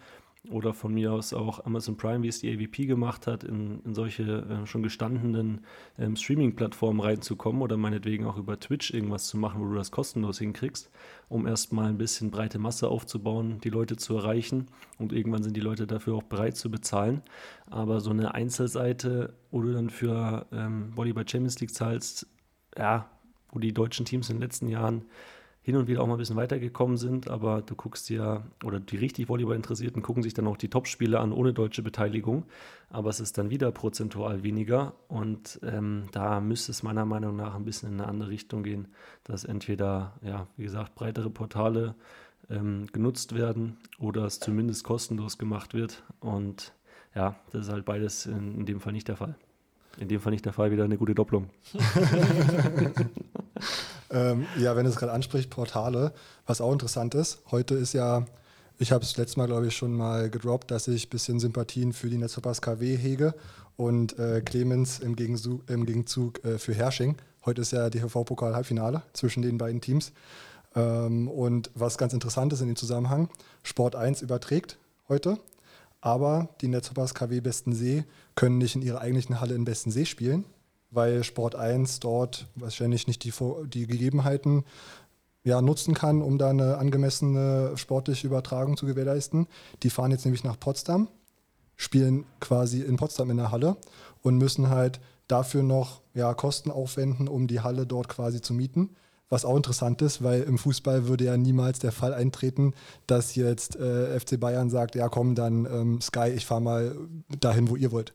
[0.49, 3.95] oder von mir aus auch Amazon Prime, wie es die AVP gemacht hat, in, in
[3.95, 5.67] solche äh, schon gestandenen
[5.99, 10.39] ähm, Streaming-Plattformen reinzukommen oder meinetwegen auch über Twitch irgendwas zu machen, wo du das kostenlos
[10.39, 10.91] hinkriegst,
[11.29, 14.69] um erstmal ein bisschen breite Masse aufzubauen, die Leute zu erreichen
[14.99, 17.21] und irgendwann sind die Leute dafür auch bereit zu bezahlen.
[17.67, 22.27] Aber so eine Einzelseite, wo du dann für ähm, Volleyball Champions League zahlst,
[22.79, 23.11] ja,
[23.53, 25.05] wo die deutschen Teams in den letzten Jahren
[25.63, 28.97] hin und wieder auch mal ein bisschen weitergekommen sind, aber du guckst dir, oder die
[28.97, 32.45] richtig Volleyball-Interessierten gucken sich dann auch die Topspiele an ohne deutsche Beteiligung,
[32.89, 37.55] aber es ist dann wieder prozentual weniger und ähm, da müsste es meiner Meinung nach
[37.55, 38.89] ein bisschen in eine andere Richtung gehen,
[39.25, 41.95] dass entweder, ja, wie gesagt, breitere Portale
[42.49, 46.73] ähm, genutzt werden oder es zumindest kostenlos gemacht wird und
[47.15, 49.35] ja, das ist halt beides in, in dem Fall nicht der Fall.
[49.99, 51.51] In dem Fall nicht der Fall, wieder eine gute Doppelung.
[54.11, 56.13] ähm, ja, wenn es gerade anspricht, Portale,
[56.47, 58.27] was auch interessant ist, heute ist ja,
[58.79, 61.93] ich habe es letztes Mal, glaube ich, schon mal gedroppt, dass ich ein bisschen Sympathien
[61.93, 63.35] für die Netzverpass KW hege
[63.77, 67.17] und äh, Clemens im, Gegenzug, im Gegenzug äh, für Hersching.
[67.45, 70.13] Heute ist ja DHV-Pokal-Halbfinale zwischen den beiden Teams.
[70.75, 73.29] Ähm, und was ganz interessant ist in dem Zusammenhang,
[73.63, 75.39] Sport 1 überträgt heute
[76.01, 80.45] aber die Netzhoppers KW Bestensee können nicht in ihrer eigentlichen Halle in Bestensee spielen,
[80.91, 83.33] weil Sport 1 dort wahrscheinlich nicht die,
[83.69, 84.65] die Gegebenheiten
[85.43, 89.47] ja, nutzen kann, um da eine angemessene sportliche Übertragung zu gewährleisten.
[89.83, 91.09] Die fahren jetzt nämlich nach Potsdam,
[91.77, 93.77] spielen quasi in Potsdam in der Halle
[94.23, 98.91] und müssen halt dafür noch ja, Kosten aufwenden, um die Halle dort quasi zu mieten.
[99.31, 102.75] Was auch interessant ist, weil im Fußball würde ja niemals der Fall eintreten,
[103.07, 106.97] dass jetzt äh, FC Bayern sagt, ja komm, dann ähm, Sky, ich fahre mal
[107.39, 108.13] dahin, wo ihr wollt.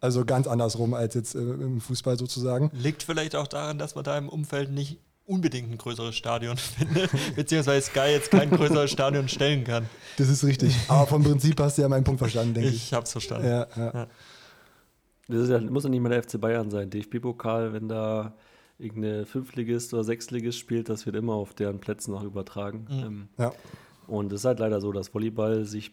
[0.00, 2.70] Also ganz andersrum als jetzt äh, im Fußball sozusagen.
[2.74, 7.10] Liegt vielleicht auch daran, dass man da im Umfeld nicht unbedingt ein größeres Stadion findet,
[7.36, 9.88] beziehungsweise Sky jetzt kein größeres Stadion stellen kann.
[10.16, 10.74] Das ist richtig.
[10.88, 12.76] Aber vom Prinzip hast du ja meinen Punkt verstanden, denke ich.
[12.76, 13.46] Ich habe es verstanden.
[13.46, 13.92] Ja, ja.
[13.94, 14.06] Ja.
[15.28, 16.90] Das ja, muss ja nicht mal der FC Bayern sein.
[16.90, 18.34] DFB-Pokal, wenn da
[18.78, 22.86] irgendeine Fünftligist oder Sechstligist spielt, das wird immer auf deren Plätzen auch übertragen.
[22.88, 23.04] Mhm.
[23.04, 23.52] Ähm, ja.
[24.08, 25.92] Und es ist halt leider so, dass Volleyball sich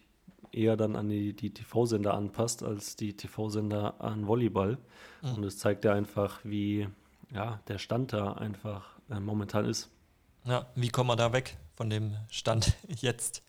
[0.52, 4.78] eher dann an die, die TV-Sender anpasst, als die TV-Sender an Volleyball.
[5.22, 5.34] Mhm.
[5.34, 6.88] Und es zeigt ja einfach, wie
[7.32, 9.90] ja, der Stand da einfach äh, momentan ist.
[10.44, 13.42] Ja, wie kommen wir da weg von dem Stand jetzt?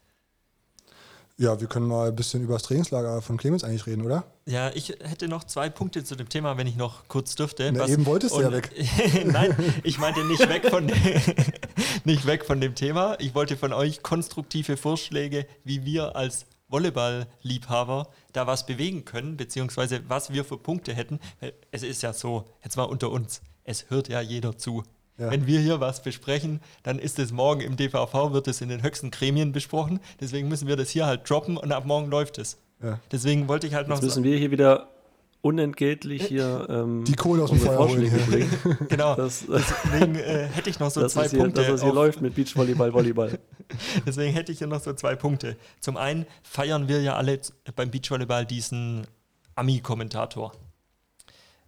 [1.40, 4.26] Ja, wir können mal ein bisschen über das Trainingslager von Clemens eigentlich reden, oder?
[4.46, 7.72] Ja, ich hätte noch zwei Punkte zu dem Thema, wenn ich noch kurz dürfte.
[7.72, 8.72] Na, was, eben wolltest du ja weg.
[9.26, 10.86] Nein, ich meinte nicht weg, von
[12.04, 13.16] nicht weg von dem Thema.
[13.22, 20.02] Ich wollte von euch konstruktive Vorschläge, wie wir als Volleyball-Liebhaber da was bewegen können, beziehungsweise
[20.08, 21.20] was wir für Punkte hätten.
[21.72, 24.84] Es ist ja so, jetzt mal unter uns, es hört ja jeder zu.
[25.18, 25.32] Ja.
[25.32, 28.84] Wenn wir hier was besprechen, dann ist es morgen im DVV, wird es in den
[28.84, 30.00] höchsten Gremien besprochen.
[30.22, 32.58] Deswegen müssen wir das hier halt droppen und ab morgen läuft es.
[32.82, 33.00] Ja.
[33.12, 33.98] Deswegen wollte ich halt noch.
[33.98, 34.88] Jetzt müssen wir hier wieder
[35.42, 38.50] unentgeltlich hier ähm, die Kohle aus dem Feuer holen.
[38.90, 39.16] genau.
[39.16, 41.62] Das, Deswegen äh, hätte ich noch so zwei hier, Punkte.
[41.62, 43.40] Dass es hier läuft mit Beachvolleyball, Volleyball.
[44.06, 45.56] Deswegen hätte ich hier noch so zwei Punkte.
[45.80, 47.40] Zum einen feiern wir ja alle
[47.76, 49.08] beim Beachvolleyball diesen
[49.56, 50.52] Ami-Kommentator,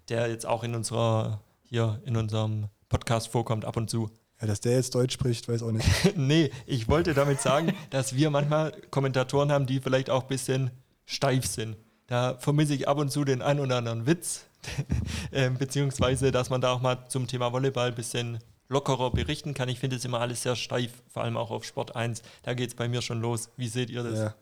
[0.10, 4.10] der jetzt auch in unserer hier in unserem Podcast vorkommt ab und zu.
[4.42, 5.88] Ja, dass der jetzt Deutsch spricht, weiß auch nicht.
[6.18, 10.72] nee, ich wollte damit sagen, dass wir manchmal Kommentatoren haben, die vielleicht auch ein bisschen
[11.06, 11.78] steif sind.
[12.12, 14.42] Da vermisse ich ab und zu den ein oder anderen Witz,
[15.32, 19.70] ähm, beziehungsweise, dass man da auch mal zum Thema Volleyball ein bisschen lockerer berichten kann.
[19.70, 22.22] Ich finde es immer alles sehr steif, vor allem auch auf Sport 1.
[22.44, 23.48] Da geht es bei mir schon los.
[23.56, 24.20] Wie seht ihr das?
[24.20, 24.36] Ja,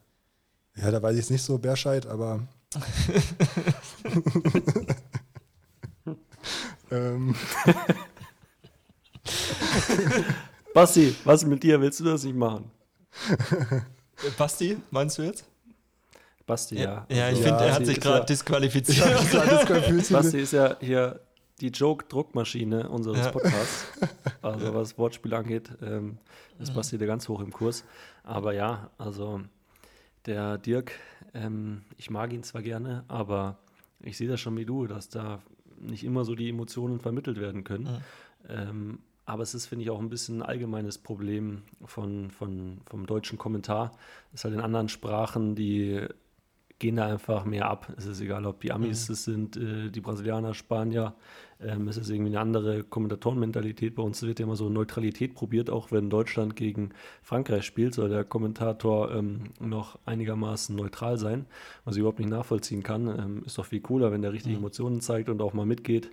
[0.77, 2.39] ja da weiß ich es nicht so Bärscheid, aber.
[6.89, 7.36] ähm.
[10.73, 11.79] Basti, was mit dir?
[11.79, 12.71] Willst du das nicht machen?
[14.39, 15.45] Basti, meinst du jetzt?
[16.49, 17.05] Basti, ja.
[17.09, 20.12] Ja, ja ich finde, er hat sich gerade ja, disqualifiziert.
[20.12, 21.19] Basti ist ja hier
[21.62, 23.31] die Joke-Druckmaschine unseres ja.
[23.31, 23.85] Podcasts.
[24.41, 26.17] Also was Wortspiel angeht, ähm,
[26.59, 27.83] ist Basti da ganz hoch im Kurs.
[28.23, 29.41] Aber ja, also
[30.25, 30.93] der Dirk,
[31.33, 33.57] ähm, ich mag ihn zwar gerne, aber
[34.01, 35.39] ich sehe das schon wie du, dass da
[35.77, 37.83] nicht immer so die Emotionen vermittelt werden können.
[37.83, 37.99] Mhm.
[38.47, 43.05] Ähm, aber es ist, finde ich, auch ein bisschen ein allgemeines Problem von, von, vom
[43.05, 43.91] deutschen Kommentar.
[44.33, 46.07] Es ist halt in anderen Sprachen, die
[46.80, 47.94] gehen da einfach mehr ab.
[47.98, 49.13] Es ist egal, ob die Amis mhm.
[49.13, 51.13] es sind, äh, die Brasilianer, Spanier.
[51.62, 53.96] Ähm, es ist irgendwie eine andere Kommentatorenmentalität.
[53.96, 58.10] Bei uns wird ja immer so Neutralität probiert, auch wenn Deutschland gegen Frankreich spielt, soll
[58.10, 61.46] der Kommentator ähm, noch einigermaßen neutral sein,
[61.84, 63.08] was ich überhaupt nicht nachvollziehen kann.
[63.08, 64.63] Ähm, ist doch viel cooler, wenn der richtige mhm.
[64.63, 66.10] Emotionen zeigt und auch mal mitgeht.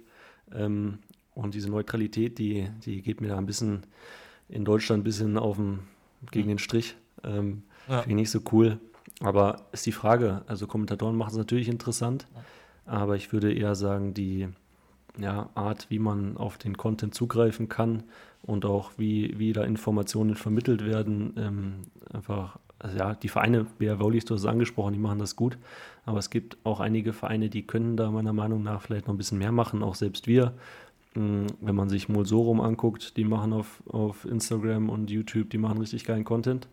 [0.52, 0.98] Ähm,
[1.34, 3.82] und diese Neutralität, die, die geht mir da ein bisschen
[4.48, 5.80] in Deutschland ein bisschen auf den,
[6.32, 6.96] gegen den Strich.
[7.22, 8.02] Ähm, ja.
[8.02, 8.80] Finde ich nicht so cool.
[9.20, 12.26] Aber ist die Frage, also Kommentatoren machen es natürlich interessant,
[12.84, 14.48] aber ich würde eher sagen, die
[15.18, 18.02] ja, Art, wie man auf den Content zugreifen kann
[18.42, 21.74] und auch wie, wie da Informationen vermittelt werden, ähm,
[22.12, 25.56] einfach, also ja, die Vereine, BR Wollis, du hast es angesprochen, die machen das gut,
[26.04, 29.18] aber es gibt auch einige Vereine, die können da meiner Meinung nach vielleicht noch ein
[29.18, 30.52] bisschen mehr machen, auch selbst wir
[31.16, 35.78] hm, wenn man sich Molsorum anguckt, die machen auf, auf Instagram und YouTube, die machen
[35.78, 36.68] richtig geilen Content.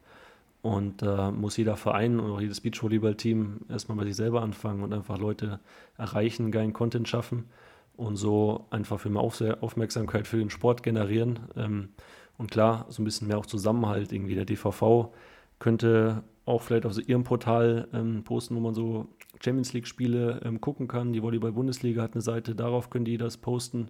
[0.63, 4.81] Und da äh, muss jeder Verein und auch jedes Beachvolleyball-Team erstmal bei sich selber anfangen
[4.81, 5.59] und einfach Leute
[5.97, 7.49] erreichen, geilen Content schaffen
[7.97, 11.39] und so einfach für mehr Aufmerksamkeit für den Sport generieren.
[11.57, 11.89] Ähm,
[12.37, 14.35] und klar, so ein bisschen mehr auch Zusammenhalt irgendwie.
[14.35, 15.13] Der DVV
[15.59, 19.09] könnte auch vielleicht auf ihrem Portal ähm, posten, wo man so
[19.43, 21.11] Champions League-Spiele ähm, gucken kann.
[21.11, 23.89] Die Volleyball-Bundesliga hat eine Seite, darauf können die das posten.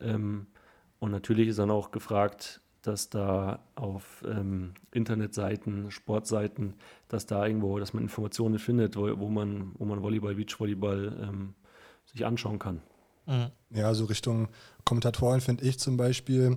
[0.00, 0.46] Ähm,
[1.00, 6.74] und natürlich ist dann auch gefragt, dass da auf ähm, Internetseiten, Sportseiten,
[7.08, 11.54] dass da irgendwo, dass man Informationen findet, wo, wo man, wo man Volleyball, Beachvolleyball ähm,
[12.06, 12.82] sich anschauen kann.
[13.26, 13.50] Mhm.
[13.70, 14.48] Ja, so Richtung
[14.84, 16.56] Kommentatoren finde ich zum Beispiel,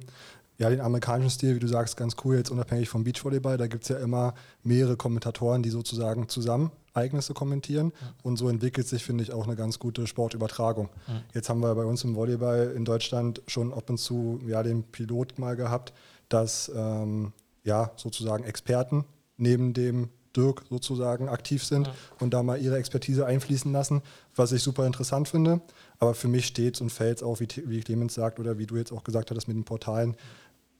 [0.57, 3.57] ja, den amerikanischen Stil, wie du sagst, ganz cool, jetzt unabhängig vom Beachvolleyball.
[3.57, 4.33] Da gibt es ja immer
[4.63, 7.91] mehrere Kommentatoren, die sozusagen zusammen Ereignisse kommentieren.
[8.01, 8.13] Ja.
[8.23, 10.89] Und so entwickelt sich, finde ich, auch eine ganz gute Sportübertragung.
[11.07, 11.21] Ja.
[11.33, 14.83] Jetzt haben wir bei uns im Volleyball in Deutschland schon ab und zu ja, den
[14.83, 15.93] Pilot mal gehabt,
[16.29, 17.33] dass ähm,
[17.63, 19.05] ja, sozusagen Experten
[19.37, 21.93] neben dem Dirk sozusagen aktiv sind ja.
[22.19, 24.01] und da mal ihre Expertise einfließen lassen,
[24.35, 25.61] was ich super interessant finde.
[25.99, 28.65] Aber für mich steht es und fällt es auch, wie, wie Clemens sagt oder wie
[28.65, 30.15] du jetzt auch gesagt hattest mit den Portalen,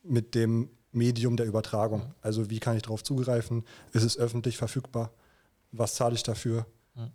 [0.04, 2.14] mit dem Medium der Übertragung.
[2.22, 3.64] Also wie kann ich darauf zugreifen?
[3.94, 5.12] Ist es öffentlich verfügbar?
[5.72, 6.66] Was zahle ich dafür?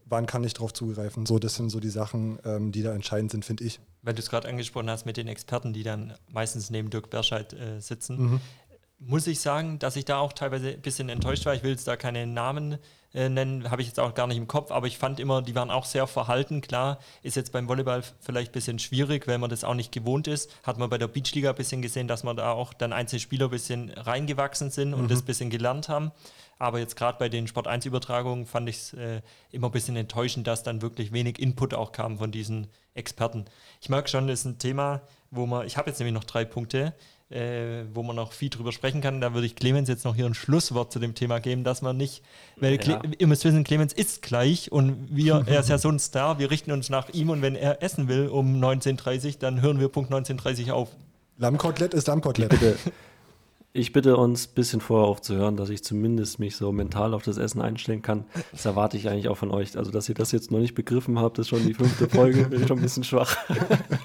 [0.05, 1.27] Wann kann ich darauf zugreifen?
[1.27, 3.81] So, das sind so die Sachen, ähm, die da entscheidend sind, finde ich.
[4.03, 7.53] Wenn du es gerade angesprochen hast mit den Experten, die dann meistens neben Dirk Berscheid
[7.55, 8.41] äh, sitzen, mhm.
[8.99, 11.55] muss ich sagen, dass ich da auch teilweise ein bisschen enttäuscht war.
[11.55, 12.79] Ich will jetzt da keine Namen
[13.15, 15.55] äh, nennen, habe ich jetzt auch gar nicht im Kopf, aber ich fand immer, die
[15.55, 16.61] waren auch sehr verhalten.
[16.61, 20.29] Klar, ist jetzt beim Volleyball vielleicht ein bisschen schwierig, weil man das auch nicht gewohnt
[20.29, 20.51] ist.
[20.63, 23.47] Hat man bei der Beachliga ein bisschen gesehen, dass man da auch dann einzelne Spieler
[23.47, 25.09] ein bisschen reingewachsen sind und mhm.
[25.09, 26.13] das ein bisschen gelernt haben.
[26.61, 29.97] Aber jetzt gerade bei den Sport 1 Übertragungen fand ich es äh, immer ein bisschen
[29.97, 33.47] enttäuschend, dass dann wirklich wenig Input auch kam von diesen Experten.
[33.81, 36.45] Ich merke schon, das ist ein Thema, wo man, ich habe jetzt nämlich noch drei
[36.45, 36.93] Punkte,
[37.31, 39.23] äh, wo man noch viel drüber sprechen kann.
[39.23, 41.97] Da würde ich Clemens jetzt noch hier ein Schlusswort zu dem Thema geben, dass man
[41.97, 42.23] nicht,
[42.57, 43.01] weil ja.
[43.19, 46.51] ihr müsst wissen, Clemens ist gleich und wir, er ist ja so ein Star, wir
[46.51, 49.89] richten uns nach ihm und wenn er essen will um 19.30 Uhr, dann hören wir
[49.89, 50.91] Punkt 19.30 Uhr auf.
[51.39, 52.51] Lammkotelett ist Lammkotelett.
[52.61, 52.77] Bitte.
[53.73, 57.37] Ich bitte uns ein bisschen vorher aufzuhören, dass ich zumindest mich so mental auf das
[57.37, 58.25] Essen einstellen kann.
[58.51, 59.79] Das erwarte ich eigentlich auch von euch.
[59.79, 62.63] Also, dass ihr das jetzt noch nicht begriffen habt, ist schon die fünfte Folge, bin
[62.63, 63.37] ich schon ein bisschen schwach.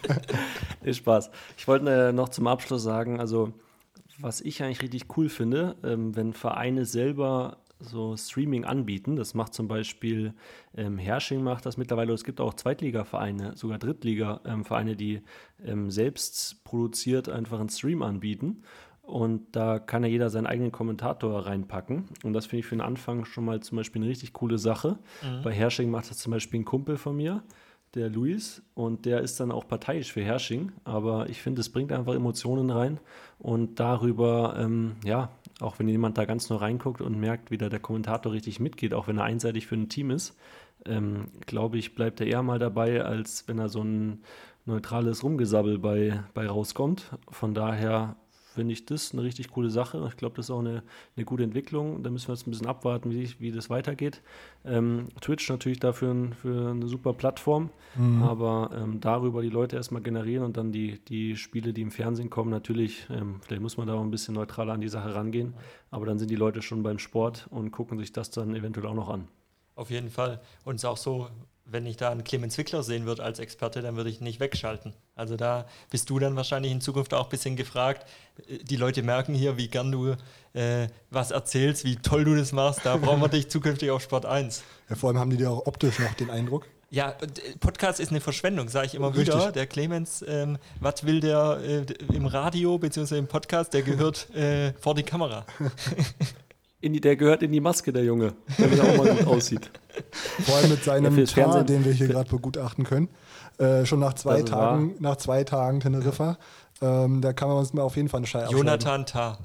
[0.84, 1.32] ist Spaß.
[1.58, 3.54] Ich wollte äh, noch zum Abschluss sagen, also,
[4.20, 9.16] was ich eigentlich richtig cool finde, ähm, wenn Vereine selber so Streaming anbieten.
[9.16, 10.34] Das macht zum Beispiel
[10.76, 12.14] ähm, Hersching macht das mittlerweile.
[12.14, 15.22] Es gibt auch Zweitliga-Vereine, sogar Drittliga-Vereine, die
[15.64, 18.64] ähm, selbst produziert einfach einen Stream anbieten.
[19.06, 22.06] Und da kann ja jeder seinen eigenen Kommentator reinpacken.
[22.24, 24.98] Und das finde ich für den Anfang schon mal zum Beispiel eine richtig coole Sache.
[25.22, 25.44] Mhm.
[25.44, 27.44] Bei Hersching macht das zum Beispiel ein Kumpel von mir.
[27.96, 30.72] der Luis, und der ist dann auch parteiisch für Hersching.
[30.84, 33.00] Aber ich finde, es bringt einfach Emotionen rein
[33.40, 35.30] und darüber, ähm, ja,
[35.62, 38.94] auch wenn jemand da ganz nur reinguckt und merkt, wie da der Kommentator richtig mitgeht,
[38.94, 40.38] auch wenn er einseitig für ein Team ist,
[40.86, 44.22] ähm, glaube ich, bleibt er eher mal dabei, als wenn er so ein
[44.66, 47.12] neutrales Rumgesabbel bei, bei rauskommt.
[47.30, 48.18] Von daher
[48.56, 50.04] finde ich das eine richtig coole Sache.
[50.10, 50.84] Ich glaube, das ist auch eine,
[51.16, 52.02] eine gute Entwicklung.
[52.02, 54.22] Da müssen wir jetzt ein bisschen abwarten, wie, wie das weitergeht.
[54.64, 58.24] Ähm, Twitch natürlich dafür ein, für eine super Plattform, mhm.
[58.24, 62.30] aber ähm, darüber die Leute erstmal generieren und dann die, die Spiele, die im Fernsehen
[62.30, 65.54] kommen, natürlich, ähm, vielleicht muss man da auch ein bisschen neutraler an die Sache rangehen,
[65.92, 68.96] aber dann sind die Leute schon beim Sport und gucken sich das dann eventuell auch
[68.96, 69.28] noch an.
[69.76, 70.42] Auf jeden Fall.
[70.64, 71.28] Und es ist auch so,
[71.66, 74.94] wenn ich da einen Clemens Wickler sehen würde als Experte, dann würde ich nicht wegschalten.
[75.16, 78.08] Also da bist du dann wahrscheinlich in Zukunft auch ein bisschen gefragt.
[78.48, 80.16] Die Leute merken hier, wie gern du
[80.54, 82.82] äh, was erzählst, wie toll du das machst.
[82.84, 84.64] Da brauchen wir dich zukünftig auf Sport 1.
[84.90, 86.68] Ja, vor allem haben die dir auch optisch noch den Eindruck.
[86.92, 89.36] Ja, äh, Podcast ist eine Verschwendung, sage ich immer Richtig.
[89.36, 89.52] wieder.
[89.52, 93.18] Der Clemens, ähm, was will der äh, im Radio bzw.
[93.18, 93.74] im Podcast?
[93.74, 95.46] Der gehört äh, vor die Kamera.
[96.82, 99.72] Die, der gehört in die Maske, der Junge, damit er auch mal gut aussieht.
[100.46, 103.10] Vor allem mit seinem ja, Tar, den wir hier gerade begutachten können.
[103.58, 106.38] Äh, schon nach zwei also Tagen, nach zwei Tagen Teneriffa.
[106.82, 109.40] Ähm, da kann man uns mal auf jeden Fall eine Scheibe Jonathan Tar.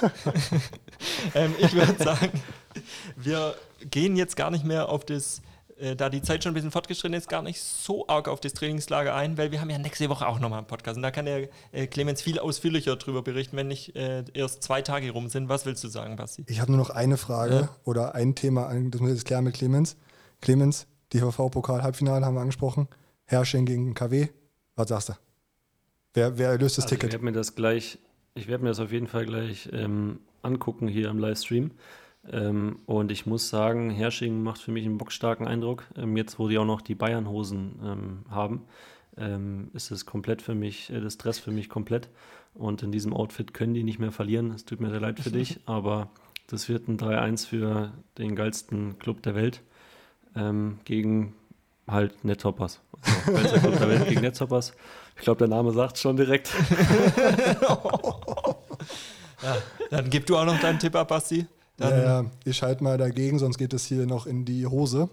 [1.34, 2.40] ähm, ich würde sagen,
[3.16, 3.54] wir
[3.90, 5.42] gehen jetzt gar nicht mehr auf das
[5.78, 8.54] äh, da die Zeit schon ein bisschen fortgeschritten ist, gar nicht so arg auf das
[8.54, 11.26] Trainingslager ein, weil wir haben ja nächste Woche auch nochmal einen Podcast und da kann
[11.26, 15.48] der äh, Clemens viel ausführlicher darüber berichten, wenn nicht äh, erst zwei Tage rum sind.
[15.48, 16.44] Was willst du sagen, Basti?
[16.48, 17.76] Ich habe nur noch eine Frage ja.
[17.84, 19.96] oder ein Thema, das muss ich jetzt klären mit Clemens.
[20.40, 22.88] Clemens, DVV-Pokal-Halbfinale haben wir angesprochen.
[23.24, 24.28] Herrsching gegen KW.
[24.76, 25.12] Was sagst du?
[26.14, 27.10] Wer, wer löst das also Ticket?
[27.10, 27.98] Ich werde mir das gleich,
[28.34, 31.72] ich werde mir das auf jeden Fall gleich ähm, angucken hier im Livestream.
[32.32, 35.84] Ähm, und ich muss sagen, Hersching macht für mich einen bockstarken Eindruck.
[35.96, 38.62] Ähm, jetzt, wo die auch noch die Bayernhosen ähm, haben,
[39.16, 42.08] ähm, ist es komplett für mich, äh, das Stress für mich komplett.
[42.54, 44.50] Und in diesem Outfit können die nicht mehr verlieren.
[44.52, 46.08] Es tut mir sehr leid für dich, aber
[46.48, 49.62] das wird ein 3-1 für den geilsten Club der Welt
[50.34, 51.34] ähm, gegen
[51.86, 52.80] halt Nettoppers.
[53.02, 54.72] Also, geilster Club der Welt gegen Nettoppers.
[55.16, 56.50] Ich glaube, der Name sagt schon direkt.
[59.42, 59.56] ja,
[59.90, 61.46] dann gib du auch noch deinen Tipp ab, Basti.
[61.76, 65.10] Dann ja, ich halte mal dagegen, sonst geht es hier noch in die Hose.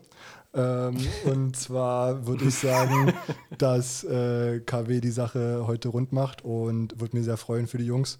[0.53, 3.13] Ähm, und zwar würde ich sagen,
[3.57, 7.85] dass äh, KW die Sache heute rund macht und würde mir sehr freuen für die
[7.85, 8.19] Jungs.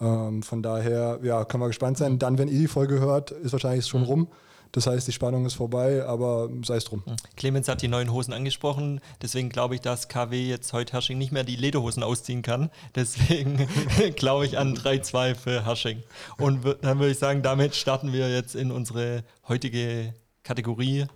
[0.00, 2.18] Ähm, von daher, ja, können wir gespannt sein.
[2.18, 4.06] Dann, wenn ihr die Folge hört, ist wahrscheinlich schon mhm.
[4.06, 4.28] rum.
[4.76, 7.02] Das heißt, die Spannung ist vorbei, aber sei es drum.
[7.06, 7.16] Hm.
[7.34, 11.32] Clemens hat die neuen Hosen angesprochen, deswegen glaube ich, dass KW jetzt heute Hersching nicht
[11.32, 12.70] mehr die Lederhosen ausziehen kann.
[12.94, 13.66] Deswegen
[14.16, 16.02] glaube ich an 3-2 für Hersching.
[16.36, 20.12] Und dann würde ich sagen, damit starten wir jetzt in unsere heutige
[20.42, 21.06] Kategorie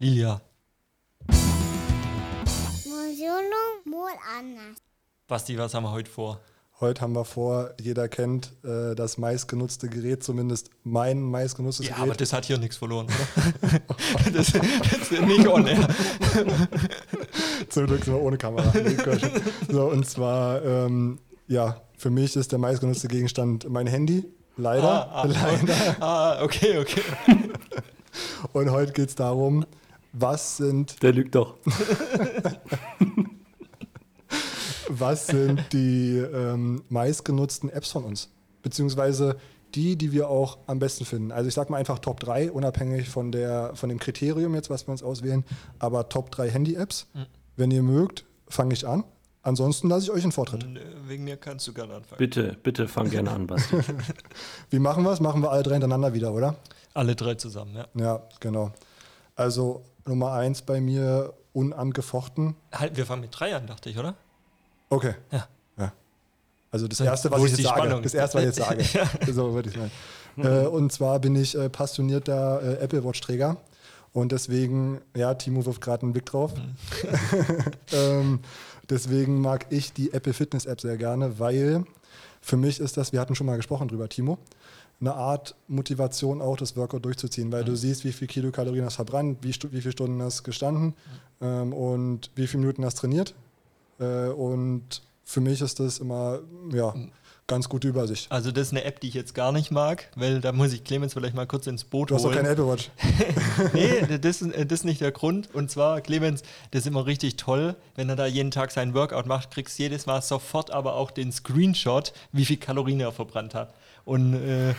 [0.00, 0.40] Lilia.
[5.28, 6.40] Basti, was haben wir heute vor?
[6.80, 12.06] Heute haben wir vor, jeder kennt äh, das meistgenutzte Gerät, zumindest mein meistgenutztes ja, Gerät.
[12.06, 13.80] Ja, aber das hat hier nichts verloren, oder?
[14.32, 15.86] das, das ist nicht on air.
[17.68, 18.72] Zum Glück sind wir ohne Kamera.
[19.68, 24.24] so, und zwar, ähm, ja, für mich ist der meistgenutzte Gegenstand mein Handy.
[24.56, 25.08] Leider.
[25.12, 25.96] Ah, ah, leider.
[26.00, 27.02] Ah, okay, okay.
[28.52, 29.64] und heute geht es darum,
[30.12, 31.00] was sind.
[31.04, 31.54] Der lügt doch
[34.88, 38.30] was sind die ähm, meistgenutzten Apps von uns?
[38.62, 39.36] Beziehungsweise
[39.74, 41.32] die, die wir auch am besten finden.
[41.32, 44.86] Also ich sage mal einfach Top 3, unabhängig von, der, von dem Kriterium jetzt, was
[44.86, 45.44] wir uns auswählen,
[45.78, 47.08] aber Top 3 Handy-Apps.
[47.12, 47.26] Mhm.
[47.56, 49.04] Wenn ihr mögt, fange ich an.
[49.42, 50.66] Ansonsten lasse ich euch einen Vortritt.
[51.06, 52.18] Wegen mir kannst du gerne anfangen.
[52.18, 53.76] Bitte, bitte fang gerne an, Basti.
[54.70, 55.20] Wie machen wir es?
[55.20, 56.56] Machen wir alle drei hintereinander wieder, oder?
[56.94, 57.86] Alle drei zusammen, ja.
[57.94, 58.72] Ja, genau.
[59.36, 62.56] Also Nummer eins bei mir unangefochten.
[62.72, 64.14] Halt, wir fangen mit drei an, dachte ich, oder?
[64.88, 65.14] Okay.
[65.30, 65.48] Ja.
[65.78, 65.92] ja.
[66.70, 67.80] Also das Erste, was ich jetzt sage.
[67.80, 68.02] Spannung.
[68.02, 69.08] Das Erste, was ich jetzt sage.
[69.26, 69.32] ja.
[69.32, 69.90] So würde ich meinen.
[70.36, 73.56] Äh, und zwar bin ich äh, passionierter äh, Apple Watch-Träger.
[74.12, 76.52] Und deswegen, ja, Timo wirft gerade einen Blick drauf.
[76.54, 76.74] Mhm.
[77.92, 78.40] ähm,
[78.88, 81.84] deswegen mag ich die Apple Fitness App sehr gerne, weil
[82.40, 84.38] für mich ist das, wir hatten schon mal gesprochen drüber, Timo,
[85.00, 87.66] eine Art Motivation auch, das Workout durchzuziehen, weil mhm.
[87.66, 90.94] du siehst, wie viel Kilokalorien hast verbrannt, wie, wie viele Stunden hast gestanden
[91.40, 91.46] mhm.
[91.46, 93.34] ähm, und wie viele Minuten hast trainiert.
[93.98, 96.40] Äh, und für mich ist das immer,
[96.72, 96.94] ja,
[97.46, 98.30] ganz gute Übersicht.
[98.30, 100.84] Also das ist eine App, die ich jetzt gar nicht mag, weil da muss ich
[100.84, 102.22] Clemens vielleicht mal kurz ins Boot holen.
[102.22, 102.90] Du hast doch keine Apple Watch.
[103.74, 105.54] nee, das, das ist nicht der Grund.
[105.54, 109.26] Und zwar, Clemens, das ist immer richtig toll, wenn er da jeden Tag seinen Workout
[109.26, 113.54] macht, kriegst du jedes Mal sofort aber auch den Screenshot, wie viel Kalorien er verbrannt
[113.54, 113.74] hat.
[114.04, 114.74] Und äh,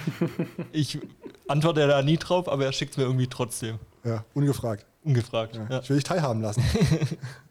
[0.72, 1.00] ich
[1.48, 3.80] antworte da nie drauf, aber er schickt es mir irgendwie trotzdem.
[4.04, 4.86] Ja, ungefragt.
[5.04, 5.56] Ungefragt.
[5.56, 5.68] Ja.
[5.70, 5.80] Ja.
[5.82, 6.64] Ich will dich teilhaben lassen.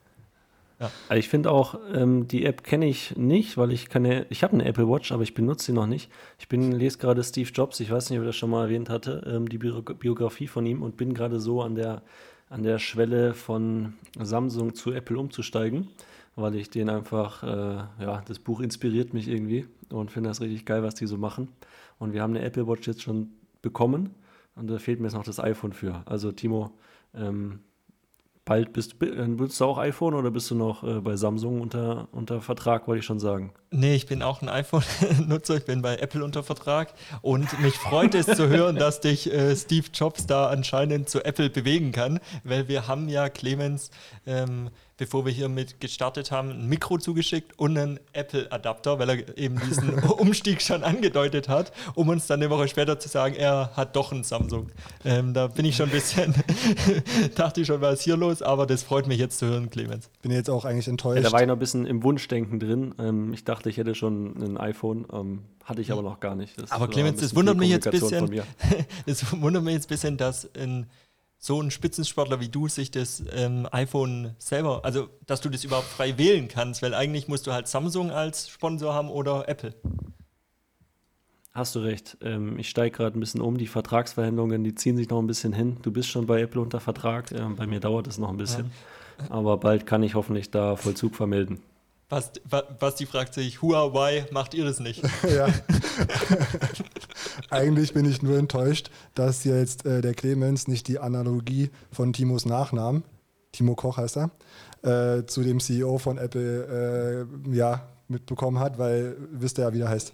[1.08, 4.54] Also ich finde auch, ähm, die App kenne ich nicht, weil ich keine, ich habe
[4.54, 6.10] eine Apple Watch, aber ich benutze sie noch nicht.
[6.38, 8.88] Ich bin, lese gerade Steve Jobs, ich weiß nicht, ob ich das schon mal erwähnt
[8.88, 12.02] hatte, ähm, die Bio Biografie von ihm und bin gerade so an der,
[12.48, 15.88] an der Schwelle von Samsung zu Apple umzusteigen,
[16.36, 20.64] weil ich den einfach, äh, ja, das Buch inspiriert mich irgendwie und finde das richtig
[20.64, 21.48] geil, was die so machen.
[21.98, 23.30] Und wir haben eine Apple Watch jetzt schon
[23.62, 24.10] bekommen
[24.56, 26.02] und da fehlt mir jetzt noch das iPhone für.
[26.06, 26.72] Also Timo,
[27.14, 27.60] ähm,
[28.44, 32.08] bald bist du, benutzt du auch iPhone oder bist du noch äh, bei Samsung unter,
[32.12, 33.52] unter Vertrag, wollte ich schon sagen.
[33.70, 36.92] Nee, ich bin auch ein iPhone-Nutzer, ich bin bei Apple unter Vertrag
[37.22, 41.50] und mich freut es zu hören, dass dich äh, Steve Jobs da anscheinend zu Apple
[41.50, 43.90] bewegen kann, weil wir haben ja Clemens
[44.26, 49.38] ähm, bevor wir hier mit gestartet haben, ein Mikro zugeschickt und einen Apple-Adapter, weil er
[49.38, 53.72] eben diesen Umstieg schon angedeutet hat, um uns dann eine Woche später zu sagen, er
[53.74, 54.70] hat doch einen Samsung.
[55.04, 56.34] Ähm, da bin ich schon ein bisschen,
[57.34, 60.10] dachte ich schon, was ist hier los, aber das freut mich jetzt zu hören, Clemens.
[60.22, 61.16] Bin jetzt auch eigentlich enttäuscht.
[61.16, 62.94] Ja, da war ich noch ein bisschen im Wunschdenken drin.
[62.98, 66.60] Ähm, ich dachte, ich hätte schon ein iPhone, ähm, hatte ich aber noch gar nicht.
[66.60, 68.42] Das aber Clemens, das wundert mich jetzt ein bisschen,
[69.06, 70.86] das wundert mich jetzt ein bisschen, dass ein
[71.44, 75.88] so ein Spitzensportler wie du sich das ähm, iPhone selber, also dass du das überhaupt
[75.88, 79.74] frei wählen kannst, weil eigentlich musst du halt Samsung als Sponsor haben oder Apple.
[81.52, 82.16] Hast du recht.
[82.22, 83.58] Ähm, ich steige gerade ein bisschen um.
[83.58, 85.76] Die Vertragsverhandlungen, die ziehen sich noch ein bisschen hin.
[85.82, 87.30] Du bist schon bei Apple unter Vertrag.
[87.30, 88.70] Ähm, bei mir dauert es noch ein bisschen.
[89.18, 89.30] Ja.
[89.30, 91.60] Aber bald kann ich hoffentlich da Vollzug vermelden.
[92.14, 92.40] Basti,
[92.78, 95.02] Basti fragt sich, Huawei, macht ihr das nicht?
[95.36, 95.48] ja.
[97.50, 102.46] Eigentlich bin ich nur enttäuscht, dass jetzt äh, der Clemens nicht die Analogie von Timos
[102.46, 103.02] Nachnamen,
[103.50, 104.30] Timo Koch heißt er,
[104.82, 109.78] äh, zu dem CEO von Apple äh, ja, mitbekommen hat, weil wisst ihr ja, wie
[109.78, 110.12] der heißt.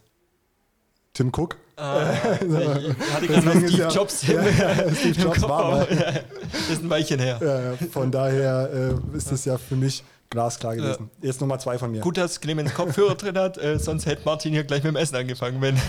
[1.12, 1.58] Tim Cook.
[1.76, 5.86] Ah, ich hatte gerade mal Steve Jobs ja, ja, Steve Jobs war mal.
[6.52, 7.76] Das ist ein Weilchen her.
[7.92, 8.70] Von daher
[9.12, 11.10] äh, ist es ja für mich glasklar gewesen.
[11.20, 11.26] Ja.
[11.26, 12.00] Jetzt Nummer zwei von mir.
[12.00, 15.16] Gut, dass Clemens Kopfhörer drin hat, äh, sonst hätte Martin hier gleich mit dem Essen
[15.16, 15.60] angefangen.
[15.60, 15.76] Wenn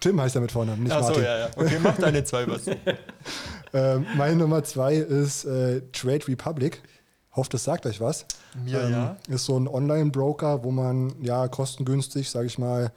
[0.00, 1.16] Tim heißt er mit vorne, nicht Ach Martin.
[1.16, 1.50] so, ja, ja.
[1.56, 2.62] Okay, mach deine zwei was.
[3.74, 6.80] ähm, meine Nummer zwei ist äh, Trade Republic.
[7.34, 8.26] Hofft, das sagt euch was.
[8.64, 9.16] Mir ähm, ja.
[9.28, 12.92] Ist so ein Online-Broker, wo man ja kostengünstig, sage ich mal,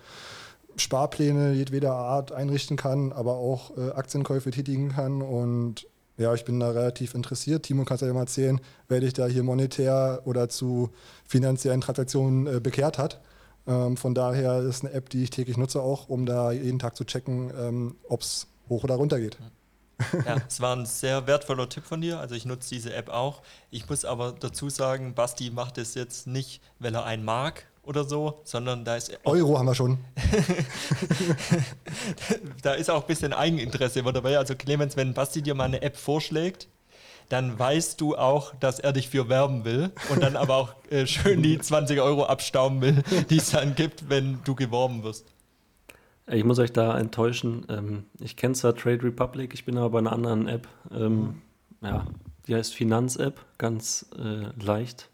[0.76, 5.88] Sparpläne jedweder Art einrichten kann, aber auch äh, Aktienkäufe tätigen kann und
[6.18, 7.64] ja, ich bin da relativ interessiert.
[7.64, 10.90] Timo, kannst du ja mal erzählen, wer dich da hier monetär oder zu
[11.26, 13.20] finanziellen Transaktionen äh, bekehrt hat.
[13.66, 16.96] Ähm, von daher ist eine App, die ich täglich nutze, auch, um da jeden Tag
[16.96, 19.38] zu checken, ähm, ob es hoch oder runter geht.
[20.26, 22.20] Ja, es war ein sehr wertvoller Tipp von dir.
[22.20, 23.42] Also ich nutze diese App auch.
[23.72, 28.04] Ich muss aber dazu sagen, Basti macht es jetzt nicht, weil er einen mag oder
[28.04, 29.18] so, sondern da ist.
[29.26, 29.98] Euro haben wir schon.
[32.62, 34.38] da ist auch ein bisschen Eigeninteresse dabei.
[34.38, 36.68] Also, Clemens, wenn Basti dir mal eine App vorschlägt,
[37.30, 41.08] dann weißt du auch, dass er dich für werben will und dann aber auch äh,
[41.08, 45.26] schön die 20 Euro abstauben will, die es dann gibt, wenn du geworben wirst.
[46.28, 47.66] Ich muss euch da enttäuschen.
[47.70, 50.68] Ähm, ich kenne zwar Trade Republic, ich bin aber bei einer anderen App.
[50.92, 51.42] Ähm,
[51.82, 52.06] ja,
[52.48, 55.10] die heißt Finanz-App, ganz äh, leicht.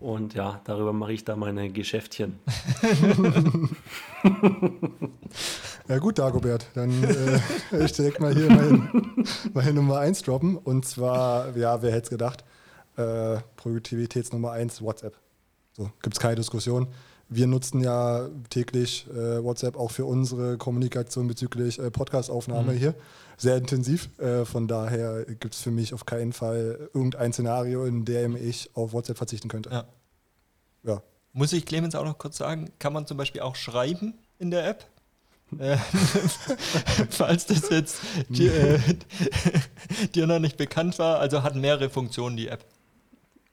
[0.00, 2.38] Und ja, darüber mache ich da meine Geschäftchen.
[5.88, 9.24] ja gut, Dagobert, dann äh, ich direkt mal hier mein,
[9.54, 10.56] meine Nummer 1 droppen.
[10.56, 12.44] Und zwar, ja, wer hätte es gedacht,
[12.96, 15.16] äh, Produktivitätsnummer 1, WhatsApp.
[15.72, 16.88] So, gibt es keine Diskussion.
[17.28, 22.76] Wir nutzen ja täglich äh, WhatsApp auch für unsere Kommunikation bezüglich äh, Podcastaufnahme mhm.
[22.76, 22.94] hier.
[23.36, 24.08] Sehr intensiv.
[24.18, 28.70] Äh, von daher gibt es für mich auf keinen Fall irgendein Szenario, in dem ich
[28.74, 29.70] auf WhatsApp verzichten könnte.
[29.70, 29.84] Ja.
[30.84, 31.02] ja.
[31.32, 34.68] Muss ich Clemens auch noch kurz sagen, kann man zum Beispiel auch schreiben in der
[34.68, 34.86] App?
[35.58, 35.76] Äh,
[37.10, 38.78] falls das jetzt dir, äh,
[40.14, 42.64] dir noch nicht bekannt war, also hat mehrere Funktionen die App.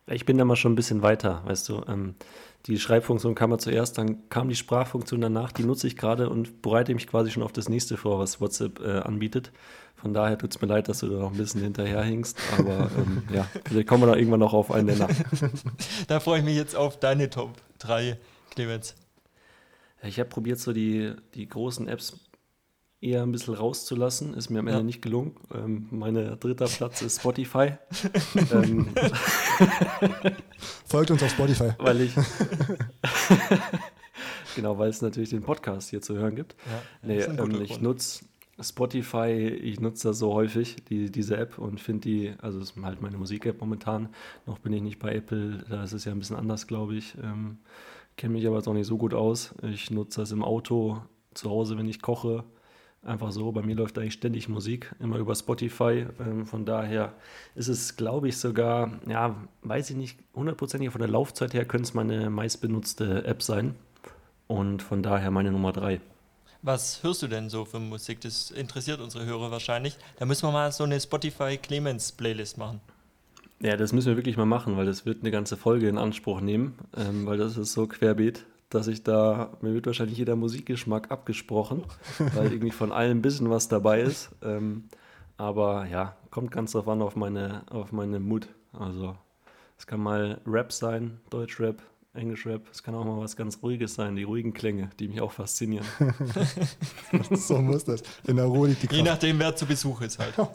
[0.08, 1.84] Ich bin da mal schon ein bisschen weiter, weißt du.
[1.88, 2.16] Ähm,
[2.68, 6.62] die Schreibfunktion kam ja zuerst, dann kam die Sprachfunktion danach, die nutze ich gerade und
[6.62, 9.52] bereite mich quasi schon auf das nächste vor, was WhatsApp äh, anbietet.
[9.96, 13.24] Von daher tut es mir leid, dass du da noch ein bisschen hinterherhingst, aber ähm,
[13.34, 15.08] ja, vielleicht kommen wir da irgendwann noch auf einen Nenner.
[16.08, 18.18] da freue ich mich jetzt auf deine Top 3,
[18.52, 18.96] Clemens.
[20.04, 22.20] Ich habe probiert, so die, die großen Apps
[23.02, 24.36] eher ein bisschen rauszulassen.
[24.36, 24.86] Ist mir am Ende ja.
[24.86, 25.36] nicht gelungen.
[25.54, 27.74] Ähm, mein dritter Platz ist Spotify.
[28.54, 28.90] ähm,
[30.86, 31.72] Folgt uns auf Spotify.
[31.80, 32.14] Weil ich.
[34.56, 36.56] genau, weil es natürlich den Podcast hier zu hören gibt.
[36.66, 38.26] Ja, nee, ähm, ich nutze
[38.60, 42.84] Spotify, ich nutze das so häufig, die, diese App, und finde die, also es ist
[42.84, 44.10] halt meine Musik-App momentan.
[44.46, 47.16] Noch bin ich nicht bei Apple, da ist es ja ein bisschen anders, glaube ich.
[47.24, 47.58] Ähm,
[48.18, 49.56] Kenne mich aber jetzt auch nicht so gut aus.
[49.64, 51.02] Ich nutze das im Auto,
[51.34, 52.44] zu Hause, wenn ich koche
[53.04, 53.52] Einfach so.
[53.52, 56.06] Bei mir läuft eigentlich ständig Musik, immer über Spotify.
[56.20, 57.14] Ähm, von daher
[57.56, 61.86] ist es, glaube ich, sogar, ja, weiß ich nicht, hundertprozentig von der Laufzeit her könnte
[61.86, 63.74] es meine meistbenutzte App sein.
[64.48, 66.00] Und von daher meine Nummer drei.
[66.62, 68.22] Was hörst du denn so für Musik?
[68.22, 69.98] Das interessiert unsere Hörer wahrscheinlich.
[70.20, 72.82] Da müssen wir mal so eine Spotify Clemens Playlist machen.
[73.62, 76.42] Ja, das müssen wir wirklich mal machen, weil das wird eine ganze Folge in Anspruch
[76.42, 81.12] nehmen, ähm, weil das ist so querbeet dass ich da, mir wird wahrscheinlich jeder Musikgeschmack
[81.12, 81.84] abgesprochen,
[82.36, 84.32] weil irgendwie von allem ein bisschen was dabei ist.
[84.42, 84.86] Ähm,
[85.38, 88.48] aber ja, kommt ganz drauf an auf meine, auf meine Mut.
[88.74, 89.16] Also
[89.78, 91.82] es kann mal Rap sein, Deutschrap,
[92.14, 92.62] Englischrap.
[92.72, 95.86] Es kann auch mal was ganz Ruhiges sein, die ruhigen Klänge, die mich auch faszinieren.
[97.32, 98.04] so muss das.
[98.26, 98.98] In der Ruhe liegt die Kraft.
[98.98, 100.34] Je nachdem, wer zu Besuch ist halt.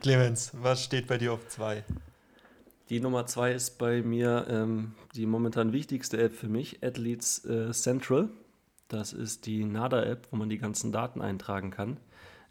[0.00, 1.84] Clemens, was steht bei dir auf zwei?
[2.88, 7.72] Die Nummer zwei ist bei mir ähm, die momentan wichtigste App für mich, Athletes äh,
[7.72, 8.28] Central.
[8.86, 11.98] Das ist die NADA-App, wo man die ganzen Daten eintragen kann.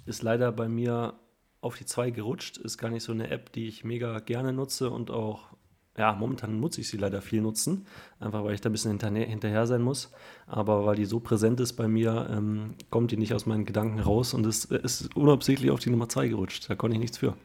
[0.06, 1.14] Ist leider bei mir
[1.62, 2.58] auf die zwei gerutscht.
[2.58, 5.56] Ist gar nicht so eine App, die ich mega gerne nutze und auch,
[5.98, 7.88] ja, momentan nutze ich sie leider viel nutzen.
[8.20, 10.12] Einfach weil ich da ein bisschen hinterher, sein muss.
[10.48, 14.02] Aber weil die so präsent ist bei mir, ähm, kommt die nicht aus meinen Gedanken
[14.02, 16.70] raus und es ist unabsichtlich auf die Nummer zwei gerutscht.
[16.70, 17.38] Da konnte ich nichts für.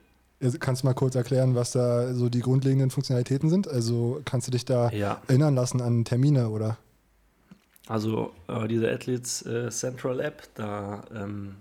[0.59, 3.68] Kannst du mal kurz erklären, was da so die grundlegenden Funktionalitäten sind?
[3.68, 5.20] Also kannst du dich da ja.
[5.28, 6.78] erinnern lassen an Termine oder?
[7.86, 11.57] Also äh, diese Athletes äh, Central App, da ähm,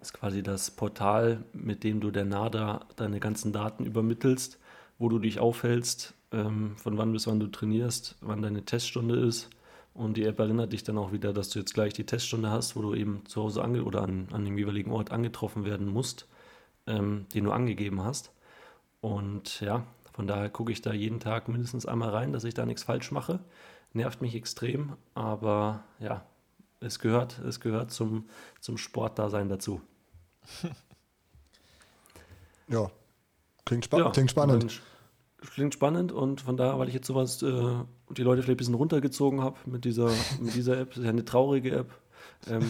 [0.00, 4.58] ist quasi das Portal, mit dem du der NADA deine ganzen Daten übermittelst,
[4.98, 9.50] wo du dich aufhältst, ähm, von wann bis wann du trainierst, wann deine Teststunde ist.
[9.92, 12.76] Und die App erinnert dich dann auch wieder, dass du jetzt gleich die Teststunde hast,
[12.76, 16.26] wo du eben zu Hause ange oder an, an dem jeweiligen Ort angetroffen werden musst
[16.86, 18.32] ähm, den du angegeben hast.
[19.00, 22.66] Und ja, von daher gucke ich da jeden Tag mindestens einmal rein, dass ich da
[22.66, 23.40] nichts falsch mache.
[23.92, 26.24] Nervt mich extrem, aber ja,
[26.80, 28.28] es gehört, es gehört zum,
[28.60, 29.80] zum Sportdasein dazu.
[32.68, 32.90] Ja,
[33.66, 34.80] klingt, spa ja, klingt spannend.
[35.38, 37.62] Klingt spannend und von daher, weil ich jetzt sowas äh,
[38.10, 40.10] die Leute vielleicht ein bisschen runtergezogen habe mit dieser,
[40.40, 41.90] mit dieser App, das ist ja eine traurige App,
[42.48, 42.62] ähm,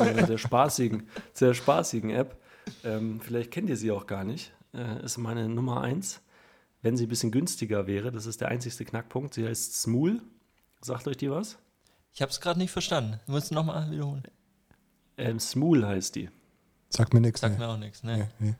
[0.00, 2.37] eine sehr spaßigen, sehr spaßigen App.
[2.84, 4.52] Ähm, vielleicht kennt ihr sie auch gar nicht.
[4.74, 6.20] Äh, ist meine Nummer eins.
[6.82, 9.34] Wenn sie ein bisschen günstiger wäre, das ist der einzigste Knackpunkt.
[9.34, 10.22] Sie heißt Smool.
[10.80, 11.58] Sagt euch die was?
[12.14, 13.20] Ich habe es gerade nicht verstanden.
[13.26, 14.22] Du musst nochmal wiederholen.
[15.16, 16.30] Ähm, Smool heißt die.
[16.88, 17.40] Sagt mir nichts.
[17.40, 17.64] Sagt nee.
[17.64, 18.30] mir auch nichts, ne?
[18.38, 18.54] Nee, nee.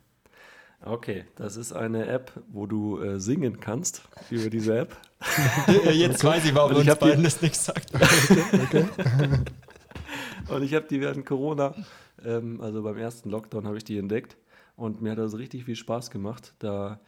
[0.84, 4.96] Okay, das ist eine App, wo du äh, singen kannst über diese App.
[5.92, 7.92] Jetzt weiß ich, warum uns beiden das nichts sagt.
[8.62, 8.86] okay.
[10.48, 11.74] Und ich habe die während Corona
[12.24, 14.36] ähm, also beim ersten Lockdown habe ich die entdeckt
[14.76, 16.54] und mir hat das richtig viel Spaß gemacht.
[16.58, 17.00] Da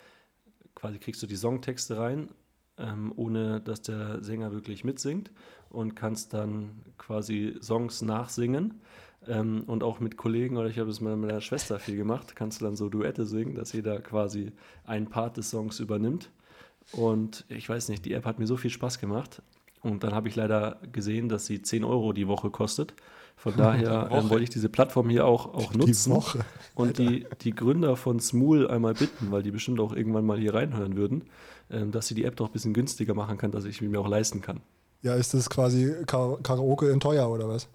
[0.75, 2.31] quasi kriegst du die Songtexte rein,
[2.79, 5.31] ähm, ohne dass der Sänger wirklich mitsingt
[5.69, 8.81] und kannst dann quasi Songs nachsingen.
[9.27, 12.61] Ähm, und auch mit Kollegen oder ich habe es mit meiner Schwester viel gemacht, kannst
[12.61, 14.53] du dann so Duette singen, dass jeder quasi
[14.85, 16.31] einen Part des Songs übernimmt.
[16.93, 19.43] Und ich weiß nicht, die App hat mir so viel Spaß gemacht.
[19.83, 22.95] Und dann habe ich leider gesehen, dass sie 10 Euro die Woche kostet.
[23.41, 26.39] Von daher ähm, wollte ich diese Plattform hier auch, auch nutzen die
[26.75, 30.53] und die, die Gründer von Smool einmal bitten, weil die bestimmt auch irgendwann mal hier
[30.53, 31.25] reinhören würden,
[31.71, 34.09] ähm, dass sie die App doch ein bisschen günstiger machen kann, dass ich mir auch
[34.09, 34.61] leisten kann.
[35.01, 37.67] Ja, ist das quasi Karaoke in teuer oder was?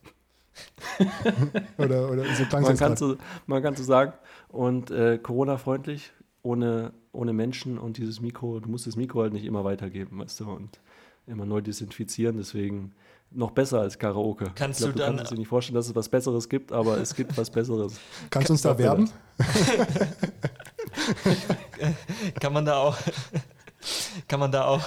[1.80, 4.13] oder, oder so man, kann so, man kann so sagen.
[4.49, 6.11] Und äh, Corona-freundlich,
[6.43, 10.41] ohne, ohne Menschen und dieses Mikro, du musst das Mikro halt nicht immer weitergeben, weißt
[10.41, 10.80] du, und
[11.26, 12.93] immer neu desinfizieren, deswegen
[13.32, 14.51] noch besser als Karaoke.
[14.55, 15.13] Kannst glaub, du, dann.
[15.13, 17.99] Du kannst dir nicht vorstellen, dass es was Besseres gibt, aber es gibt was Besseres.
[18.30, 19.09] Kannst du uns da werben?
[22.39, 22.97] kann man da auch.
[24.28, 24.82] Kann man da auch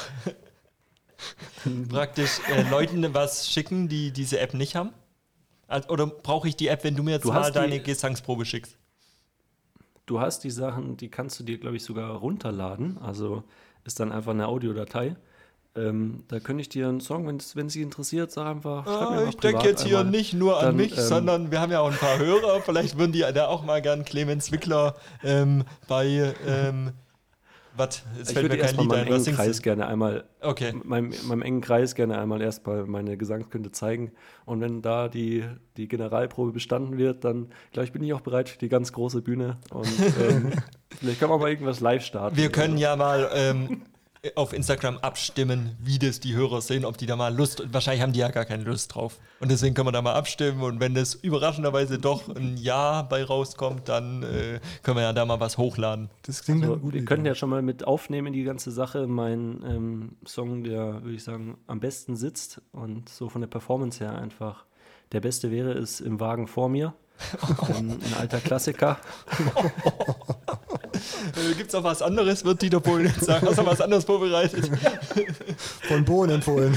[1.88, 4.92] praktisch äh, Leuten was schicken, die diese App nicht haben?
[5.68, 8.76] Also, oder brauche ich die App, wenn du mir jetzt du mal deine Gesangsprobe schickst?
[10.06, 12.98] Du hast die Sachen, die kannst du dir, glaube ich, sogar runterladen.
[12.98, 13.44] Also
[13.84, 15.16] ist dann einfach eine Audiodatei.
[15.78, 18.84] Ähm, da könnte ich dir einen Song, wenn es Sie interessiert, sag einfach.
[18.84, 21.72] Schreib ah, ich denke jetzt hier nicht nur an dann, mich, ähm, sondern wir haben
[21.72, 22.60] ja auch ein paar Hörer.
[22.62, 26.34] Vielleicht würden die da auch mal gern Clemens Wickler ähm, bei.
[26.46, 26.92] Ähm,
[27.78, 28.02] was?
[28.18, 29.08] Jetzt ich fällt mir kein Lied ein.
[29.08, 30.74] Was Kreis gerne einmal, okay.
[30.82, 34.10] meinem, meinem engen Kreis gerne einmal erstmal meine Gesangskünste zeigen.
[34.44, 35.44] Und wenn da die,
[35.76, 39.22] die Generalprobe bestanden wird, dann, glaube ich, bin ich auch bereit für die ganz große
[39.22, 39.58] Bühne.
[39.70, 39.86] Und
[40.20, 40.52] ähm,
[40.98, 42.36] vielleicht können wir mal irgendwas live starten.
[42.36, 43.82] Wir können ja mal ähm,
[44.36, 48.12] auf Instagram abstimmen, wie das die Hörer sehen, ob die da mal Lust, wahrscheinlich haben
[48.12, 49.18] die ja gar keine Lust drauf.
[49.40, 53.24] Und deswegen können wir da mal abstimmen und wenn das überraschenderweise doch ein Ja bei
[53.24, 56.10] rauskommt, dann äh, können wir ja da mal was hochladen.
[56.22, 56.94] Das klingt also, gut.
[56.94, 59.06] Wir können ja schon mal mit aufnehmen in die ganze Sache.
[59.06, 64.02] Mein ähm, Song, der, würde ich sagen, am besten sitzt und so von der Performance
[64.02, 64.64] her einfach
[65.12, 66.94] Der beste wäre es im Wagen vor mir.
[67.76, 68.98] ähm, ein alter Klassiker.
[71.56, 73.46] Gibt es noch was anderes, wird Dieter Bohlen jetzt sagen?
[73.46, 74.70] Hast du was anderes vorbereitet?
[75.88, 76.76] Von Bohnen empfohlen.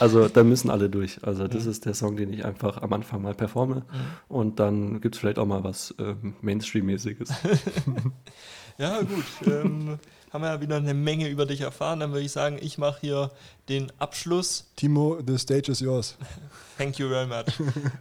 [0.00, 1.22] Also da müssen alle durch.
[1.22, 3.84] Also das ist der Song, den ich einfach am Anfang mal performe.
[4.28, 7.30] Und dann gibt es vielleicht auch mal was ähm, Mainstream-mäßiges.
[8.76, 9.24] Ja, gut.
[9.46, 9.98] Ähm,
[10.34, 12.00] haben wir ja wieder eine Menge über dich erfahren.
[12.00, 13.30] Dann würde ich sagen, ich mache hier
[13.68, 14.66] den Abschluss.
[14.74, 16.16] Timo, the stage is yours.
[16.76, 17.46] Thank you very much.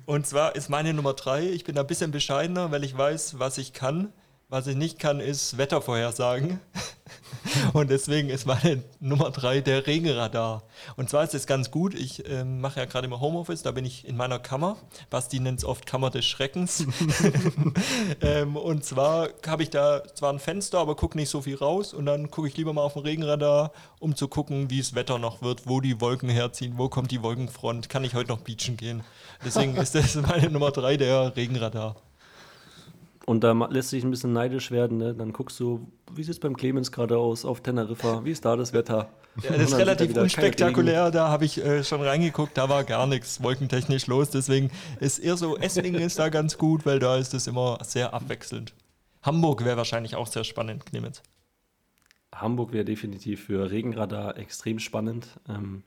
[0.07, 1.47] Und zwar ist meine Nummer drei.
[1.47, 4.11] Ich bin ein bisschen bescheidener, weil ich weiß, was ich kann.
[4.49, 6.59] Was ich nicht kann, ist Wettervorhersagen.
[7.73, 10.63] Und deswegen ist meine Nummer drei der Regenradar.
[10.95, 11.93] Und zwar ist es ganz gut.
[11.93, 14.77] Ich ähm, mache ja gerade immer Homeoffice, da bin ich in meiner Kammer.
[15.09, 16.85] Basti nennt es oft Kammer des Schreckens.
[18.21, 21.93] ähm, und zwar habe ich da zwar ein Fenster, aber gucke nicht so viel raus.
[21.93, 25.19] Und dann gucke ich lieber mal auf den Regenradar, um zu gucken, wie es Wetter
[25.19, 28.77] noch wird, wo die Wolken herziehen, wo kommt die Wolkenfront, kann ich heute noch beachen
[28.77, 29.03] gehen.
[29.43, 31.95] Deswegen ist das meine Nummer drei der Regenradar.
[33.25, 34.97] Und da lässt sich ein bisschen neidisch werden.
[34.97, 35.15] Ne?
[35.15, 38.25] Dann guckst du, wie sieht es beim Clemens gerade aus auf Teneriffa?
[38.25, 39.09] Wie ist da das Wetter?
[39.41, 43.41] Ja, das ist relativ unspektakulär, da habe ich äh, schon reingeguckt, da war gar nichts
[43.41, 44.69] wolkentechnisch los, deswegen
[44.99, 48.75] ist eher so, Esslingen ist da ganz gut, weil da ist es immer sehr abwechselnd.
[49.23, 51.23] Hamburg wäre wahrscheinlich auch sehr spannend, Clemens.
[52.31, 55.27] Hamburg wäre definitiv für Regenradar extrem spannend.
[55.49, 55.83] Ähm,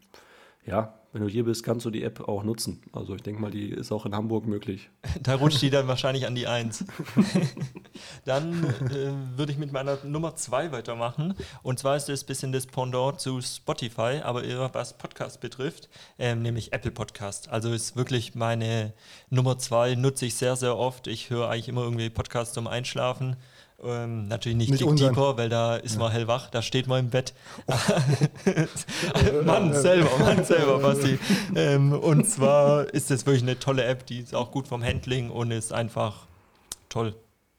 [0.64, 2.83] ja, wenn du hier bist, kannst du die App auch nutzen.
[2.93, 4.91] Also ich denke mal, die ist auch in Hamburg möglich.
[5.23, 6.85] Da rutscht die dann wahrscheinlich an die Eins.
[8.27, 11.35] dann äh, würde ich mit meiner Nummer zwei weitermachen.
[11.62, 15.89] Und zwar ist das ein bisschen das Pendant zu Spotify, aber eher was Podcast betrifft,
[16.19, 17.49] ähm, nämlich Apple Podcast.
[17.49, 18.93] Also ist wirklich meine
[19.31, 21.07] Nummer zwei, nutze ich sehr, sehr oft.
[21.07, 23.37] Ich höre eigentlich immer irgendwie Podcasts zum Einschlafen.
[23.87, 25.14] Ähm, natürlich nicht, Nicht Dick unseren.
[25.14, 27.34] Deeper, weil da ist man hellwach, da steht man im Bett.
[29.45, 31.18] Mann selber, Mann selber, Basti.
[31.55, 35.30] Ähm, und zwar ist das wirklich eine tolle App, die ist auch gut vom Handling
[35.30, 36.26] und ist einfach
[36.89, 37.14] toll.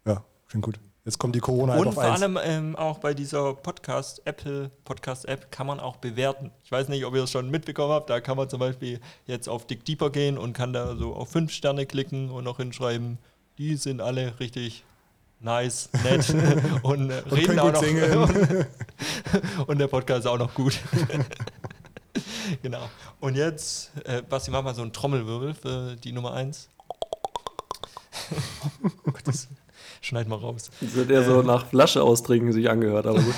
[0.06, 0.80] Ja, klingt gut.
[1.06, 5.26] Jetzt kommt die Corona-App Und auf vor allem ähm, auch bei dieser Podcast, Apple Podcast
[5.26, 6.52] App, kann man auch bewerten.
[6.66, 8.10] Ich weiß nicht, ob ihr es schon mitbekommen habt.
[8.10, 11.30] Da kann man zum Beispiel jetzt auf Dick Deeper gehen und kann da so auf
[11.30, 13.20] fünf Sterne klicken und noch hinschreiben,
[13.58, 14.84] die sind alle richtig
[15.40, 16.30] nice, nett
[16.84, 17.84] und, äh, reden können auch noch.
[17.84, 18.66] singen.
[19.68, 20.80] und der Podcast ist auch noch gut.
[22.64, 22.90] genau.
[23.20, 26.70] Und jetzt, äh, Basti, mach mal so einen Trommelwirbel für die Nummer 1.
[28.84, 29.48] oh Gott, das
[30.02, 30.70] schneid mal raus.
[30.82, 33.36] Das wird eher so nach Flasche austrinken sich angehört, aber gut.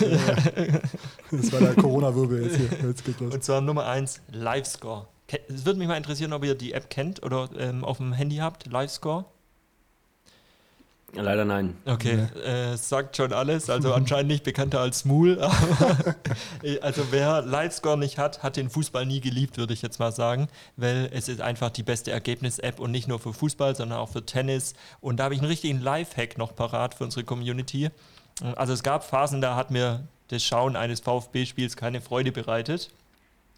[1.32, 2.90] Das war der Corona-Wirbel jetzt hier.
[2.90, 3.34] Jetzt geht's los.
[3.34, 5.08] Und zwar Nummer 1, Livescore.
[5.48, 8.38] Es würde mich mal interessieren, ob ihr die App kennt oder ähm, auf dem Handy
[8.38, 9.26] habt, Livescore.
[11.14, 11.76] Leider nein.
[11.86, 15.40] Okay, äh, sagt schon alles, also anscheinend nicht bekannter als Mool.
[15.42, 16.16] Aber,
[16.82, 20.48] also wer Livescore nicht hat, hat den Fußball nie geliebt, würde ich jetzt mal sagen,
[20.78, 24.26] weil es ist einfach die beste Ergebnis-App und nicht nur für Fußball, sondern auch für
[24.26, 24.74] Tennis.
[25.02, 27.90] Und da habe ich einen richtigen Live-Hack noch parat für unsere Community.
[28.56, 32.92] Also es gab Phasen, da hat mir das Schauen eines VfB-Spiels keine Freude bereitet.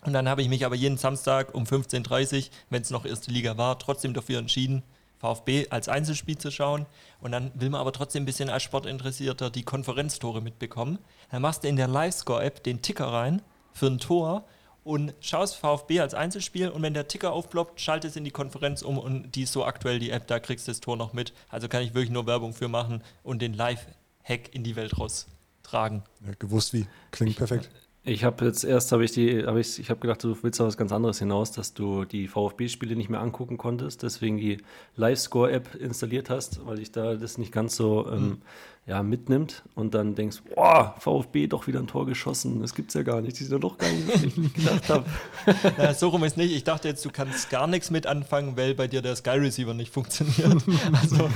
[0.04, 3.30] Und dann habe ich mich aber jeden Samstag um 15.30 Uhr, wenn es noch erste
[3.30, 4.82] Liga war, trotzdem dafür entschieden,
[5.22, 6.88] VfB als Einzelspiel zu schauen.
[7.19, 10.97] Und dann will man aber trotzdem ein bisschen als Sportinteressierter die Konferenztore mitbekommen.
[11.30, 13.41] Dann machst du in der Livescore-App den Ticker rein
[13.72, 14.45] für ein Tor
[14.84, 18.97] und schaust VfB als Einzelspiel und wenn der Ticker aufploppt, schaltest in die Konferenz um
[18.97, 21.34] und die ist so aktuell, die App, da kriegst du das Tor noch mit.
[21.49, 26.01] Also kann ich wirklich nur Werbung für machen und den Live-Hack in die Welt raustragen.
[26.26, 26.88] Ja, gewusst wie.
[27.11, 27.69] Klingt perfekt.
[28.04, 30.66] Ich habe jetzt erst, habe ich die, habe ich, ich habe gedacht, du willst auf
[30.68, 34.58] was ganz anderes hinaus, dass du die VfB-Spiele nicht mehr angucken konntest, deswegen die
[34.95, 38.41] Live-Score-App installiert hast, weil dich da das nicht ganz so ähm,
[38.88, 43.04] ja, mitnimmt und dann denkst, boah, VfB doch wieder ein Tor geschossen, das gibt's ja
[43.04, 45.06] gar nicht, die sind doch gar nicht, wie ich gedacht habe.
[45.78, 46.56] Ja, so rum ist nicht.
[46.56, 49.76] Ich dachte jetzt, du kannst gar nichts mit anfangen, weil bei dir der Sky Receiver
[49.76, 50.64] nicht funktioniert.
[51.02, 51.30] Also,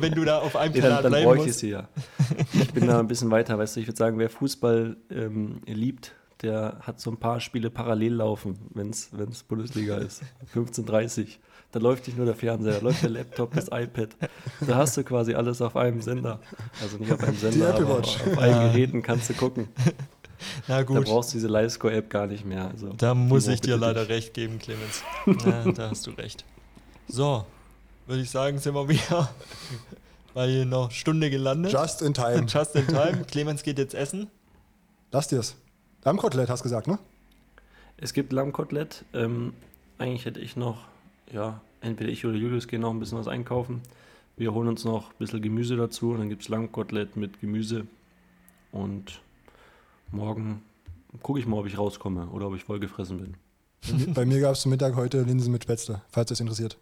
[0.00, 1.58] wenn du da auf einem Nee, Kanal dann, dann bleiben bräuchte ich musst.
[1.60, 1.88] sie ja.
[2.52, 6.12] Ich bin da ein bisschen weiter, weißt du, ich würde sagen, wer Fußball ähm, liebt,
[6.42, 9.10] der hat so ein paar Spiele parallel laufen, wenn es
[9.42, 10.22] Bundesliga ist.
[10.54, 11.36] 15.30
[11.72, 14.10] Da läuft nicht nur der Fernseher, da läuft der Laptop, das iPad.
[14.66, 16.40] Da hast du quasi alles auf einem Sender.
[16.80, 18.16] Also nicht auf einem Sender, aber Watch.
[18.20, 19.68] auf allen Geräten kannst du gucken.
[20.68, 22.68] Na Da gut, brauchst du diese Livescore-App gar nicht mehr.
[22.68, 24.10] Also, da muss ich dir leider dich.
[24.10, 25.02] recht geben, Clemens.
[25.44, 26.44] Ja, da hast du recht.
[27.08, 27.44] So,
[28.06, 29.28] würde ich sagen, sind wir wieder
[30.38, 31.72] bei einer Stunde gelandet.
[31.72, 32.46] Just in time.
[32.48, 33.24] Just in time.
[33.28, 34.28] Clemens geht jetzt essen.
[35.10, 35.56] Lass dir's.
[36.04, 37.00] Lammkotelett hast du gesagt, ne?
[37.96, 39.04] Es gibt Lammkotelett.
[39.14, 39.52] Ähm,
[39.98, 40.86] eigentlich hätte ich noch,
[41.32, 43.82] ja, entweder ich oder Julius gehen noch ein bisschen was einkaufen.
[44.36, 47.88] Wir holen uns noch ein bisschen Gemüse dazu und dann gibt es Lammkotelett mit Gemüse.
[48.70, 49.20] Und
[50.12, 50.62] morgen
[51.20, 54.14] gucke ich mal, ob ich rauskomme oder ob ich vollgefressen bin.
[54.14, 56.78] Bei mir gab es zum Mittag heute Linsen mit Spätzle, falls es interessiert.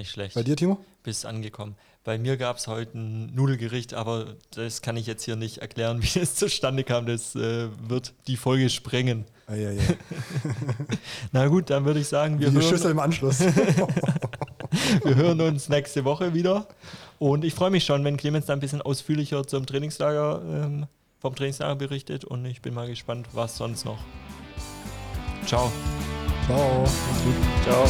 [0.00, 0.34] Nicht schlecht.
[0.34, 0.82] Bei dir, Timo?
[1.02, 1.76] Bist angekommen.
[2.04, 6.02] Bei mir gab es heute ein Nudelgericht, aber das kann ich jetzt hier nicht erklären,
[6.02, 7.04] wie das zustande kam.
[7.04, 9.26] Das äh, wird die Folge sprengen.
[9.46, 9.76] Eieiei.
[11.32, 13.40] Na gut, dann würde ich sagen, wir Wie die hören, Schüssel im Anschluss.
[15.04, 16.66] wir hören uns nächste Woche wieder.
[17.18, 20.86] Und ich freue mich schon, wenn Clemens da ein bisschen ausführlicher zum Trainingslager, ähm,
[21.18, 22.24] vom Trainingslager berichtet.
[22.24, 23.98] Und ich bin mal gespannt, was sonst noch.
[25.44, 25.70] Ciao.
[26.46, 26.86] Ciao.
[27.64, 27.86] Ciao.